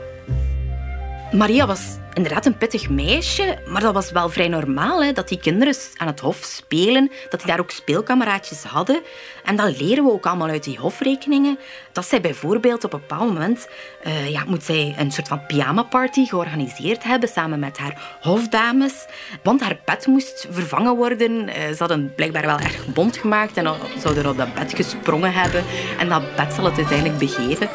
[1.32, 5.40] Maria was inderdaad een pittig meisje, maar dat was wel vrij normaal hè, dat die
[5.40, 9.02] kinderen aan het hof spelen, dat die daar ook speelkameraadjes hadden.
[9.44, 11.60] En dat leren we ook allemaal uit die hofrekeningen.
[11.92, 13.68] Dat zij bijvoorbeeld op een bepaald moment
[14.06, 19.06] uh, ja, moet zij een soort van pyjama-party georganiseerd hebben samen met haar hofdames.
[19.44, 21.32] Want haar bed moest vervangen worden.
[21.32, 25.34] Uh, ze hadden blijkbaar wel erg bond gemaakt en zouden er op dat bed gesprongen
[25.34, 25.64] hebben.
[26.00, 27.70] En dat bed zal het uiteindelijk begeven.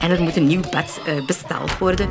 [0.00, 2.08] En er moet een nieuw bed uh, besteld worden.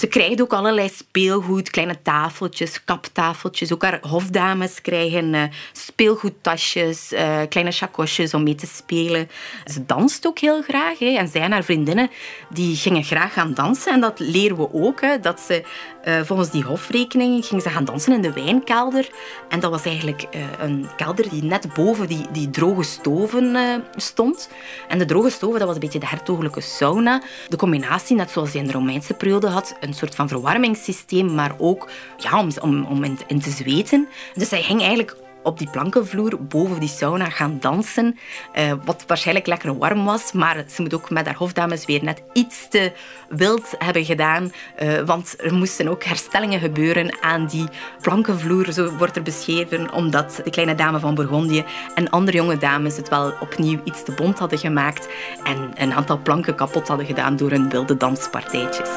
[0.00, 3.72] Ze krijgt ook allerlei speelgoed, kleine tafeltjes, kaptafeltjes.
[3.72, 5.42] Ook haar hofdames krijgen uh,
[5.72, 9.28] speelgoedtasjes, uh, kleine chacosjes om mee te spelen.
[9.64, 10.98] Ze danst ook heel graag.
[10.98, 11.06] Hè.
[11.06, 12.10] En zij en haar vriendinnen
[12.48, 13.92] die gingen graag gaan dansen.
[13.92, 15.00] En dat leren we ook.
[15.00, 15.64] Hè, dat ze
[16.06, 19.10] uh, volgens die hofrekening ging ze gaan dansen in de wijnkelder.
[19.48, 20.26] En dat was eigenlijk
[20.58, 23.56] een kelder die net boven die, die droge stoven
[23.96, 24.48] stond.
[24.88, 27.22] En de droge stoven, dat was een beetje de hertogelijke sauna.
[27.48, 31.54] De combinatie, net zoals je in de Romeinse periode had, een soort van verwarmingssysteem, maar
[31.58, 34.08] ook ja, om, om, om in, te zweten.
[34.34, 35.16] Dus hij ging eigenlijk
[35.46, 38.18] op die plankenvloer boven die sauna gaan dansen.
[38.58, 42.22] Uh, wat waarschijnlijk lekker warm was, maar ze moet ook met haar hofdames weer net
[42.32, 42.92] iets te
[43.28, 44.52] wild hebben gedaan.
[44.82, 47.68] Uh, want er moesten ook herstellingen gebeuren aan die
[48.00, 52.96] plankenvloer, zo wordt er beschreven, omdat de kleine dame van Bourgondië en andere jonge dames
[52.96, 55.08] het wel opnieuw iets te bont hadden gemaakt
[55.44, 58.90] en een aantal planken kapot hadden gedaan door hun wilde danspartijtjes.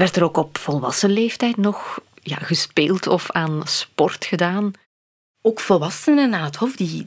[0.00, 4.72] Werd er ook op volwassen leeftijd nog ja, gespeeld of aan sport gedaan?
[5.42, 7.06] Ook volwassenen aan het hof die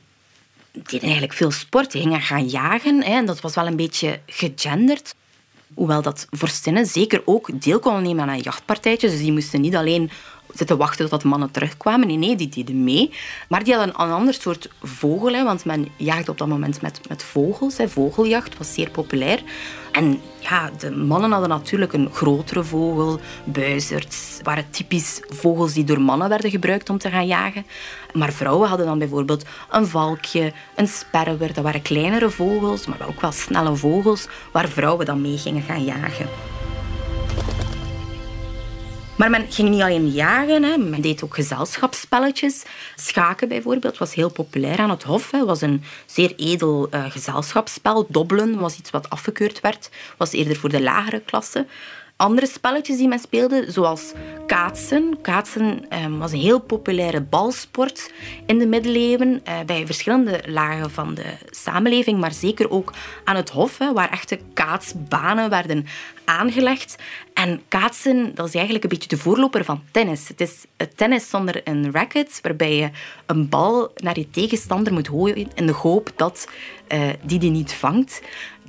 [0.72, 1.91] deden eigenlijk veel sport.
[1.91, 5.16] Die gingen gaan jagen hè, en dat was wel een beetje gegenderd.
[5.74, 9.12] Hoewel dat vorstinnen zeker ook deel konden nemen aan jachtpartijtjes.
[9.12, 10.12] Dus die moesten niet alleen
[10.54, 12.08] zitten wachten tot de mannen terugkwamen.
[12.08, 13.12] Nee, nee, die deden mee.
[13.47, 17.01] Maar die hadden een ander soort vogel, hè, want men jaagde op dat moment met,
[17.10, 17.76] met vogels.
[17.86, 19.43] Vogeljacht was zeer populair.
[19.91, 24.39] En ja, de mannen hadden natuurlijk een grotere vogel, buizerds.
[24.43, 27.66] waren typisch vogels die door mannen werden gebruikt om te gaan jagen.
[28.14, 31.54] Maar vrouwen hadden dan bijvoorbeeld een valkje, een sperwer.
[31.54, 35.84] Dat waren kleinere vogels, maar ook wel snelle vogels, waar vrouwen dan mee gingen gaan
[35.84, 36.53] jagen.
[39.18, 40.78] Maar men ging niet alleen jagen, hè.
[40.78, 42.64] men deed ook gezelschapsspelletjes.
[42.95, 45.32] Schaken bijvoorbeeld was heel populair aan het hof.
[45.32, 48.05] Het was een zeer edel uh, gezelschapsspel.
[48.09, 49.89] Dobbelen was iets wat afgekeurd werd.
[50.18, 51.66] was eerder voor de lagere klasse
[52.16, 54.11] andere spelletjes die men speelde, zoals
[54.47, 55.22] kaatsen.
[55.22, 58.11] Kaatsen um, was een heel populaire balsport
[58.45, 62.93] in de middeleeuwen uh, bij verschillende lagen van de samenleving, maar zeker ook
[63.24, 65.86] aan het hof, hè, waar echte kaatsbanen werden
[66.26, 66.96] aangelegd.
[67.34, 70.28] En kaatsen, dat is eigenlijk een beetje de voorloper van tennis.
[70.28, 72.90] Het is het tennis zonder een racket, waarbij je
[73.26, 76.48] een bal naar je tegenstander moet gooien in de hoop dat
[76.94, 78.22] uh, die die niet vangt.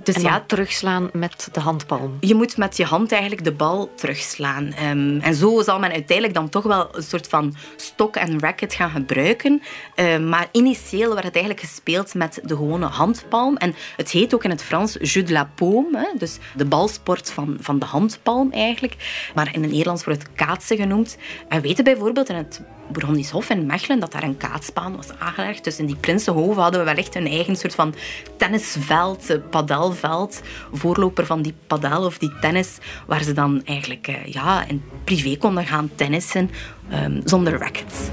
[0.03, 2.17] Dus ja, terugslaan met de handpalm.
[2.21, 4.75] Je moet met je hand eigenlijk de bal terugslaan.
[4.91, 8.75] Um, en zo zal men uiteindelijk dan toch wel een soort van stok en racket
[8.75, 9.63] gaan gebruiken.
[9.97, 13.57] Um, maar initieel werd het eigenlijk gespeeld met de gewone handpalm.
[13.57, 15.99] En het heet ook in het Frans jeu de la paume.
[15.99, 16.19] Hè?
[16.19, 18.97] Dus de balsport van, van de handpalm eigenlijk.
[19.35, 21.17] Maar in het Nederlands wordt het kaatsen genoemd.
[21.49, 25.19] En we weten bijvoorbeeld in het Bourgondisch Hof in Mechelen dat daar een kaatsbaan was
[25.19, 25.65] aangelegd.
[25.65, 27.95] Dus in die Prinsenhoven hadden we wellicht een eigen soort van
[28.37, 30.43] tennisveld, eh, padelveld,
[30.73, 35.37] voorloper van die padel of die tennis, waar ze dan eigenlijk eh, ja, in privé
[35.37, 36.51] konden gaan tennissen
[36.93, 38.11] um, zonder rackets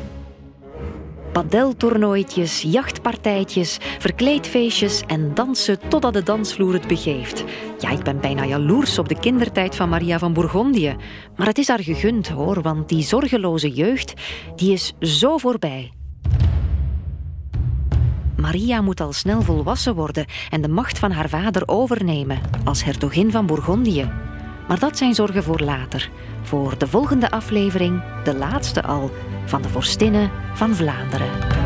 [1.31, 7.43] padeltoernooitjes, jachtpartijtjes, verkleedfeestjes en dansen totdat de dansvloer het begeeft.
[7.79, 10.95] Ja, ik ben bijna jaloers op de kindertijd van Maria van Bourgondië.
[11.35, 14.13] Maar het is haar gegund hoor, want die zorgeloze jeugd,
[14.55, 15.91] die is zo voorbij.
[18.35, 23.31] Maria moet al snel volwassen worden en de macht van haar vader overnemen als hertogin
[23.31, 24.09] van Bourgondië.
[24.67, 26.09] Maar dat zijn zorgen voor later,
[26.41, 29.11] voor de volgende aflevering, de laatste al,
[29.45, 31.60] van de vorstinnen van Vlaanderen.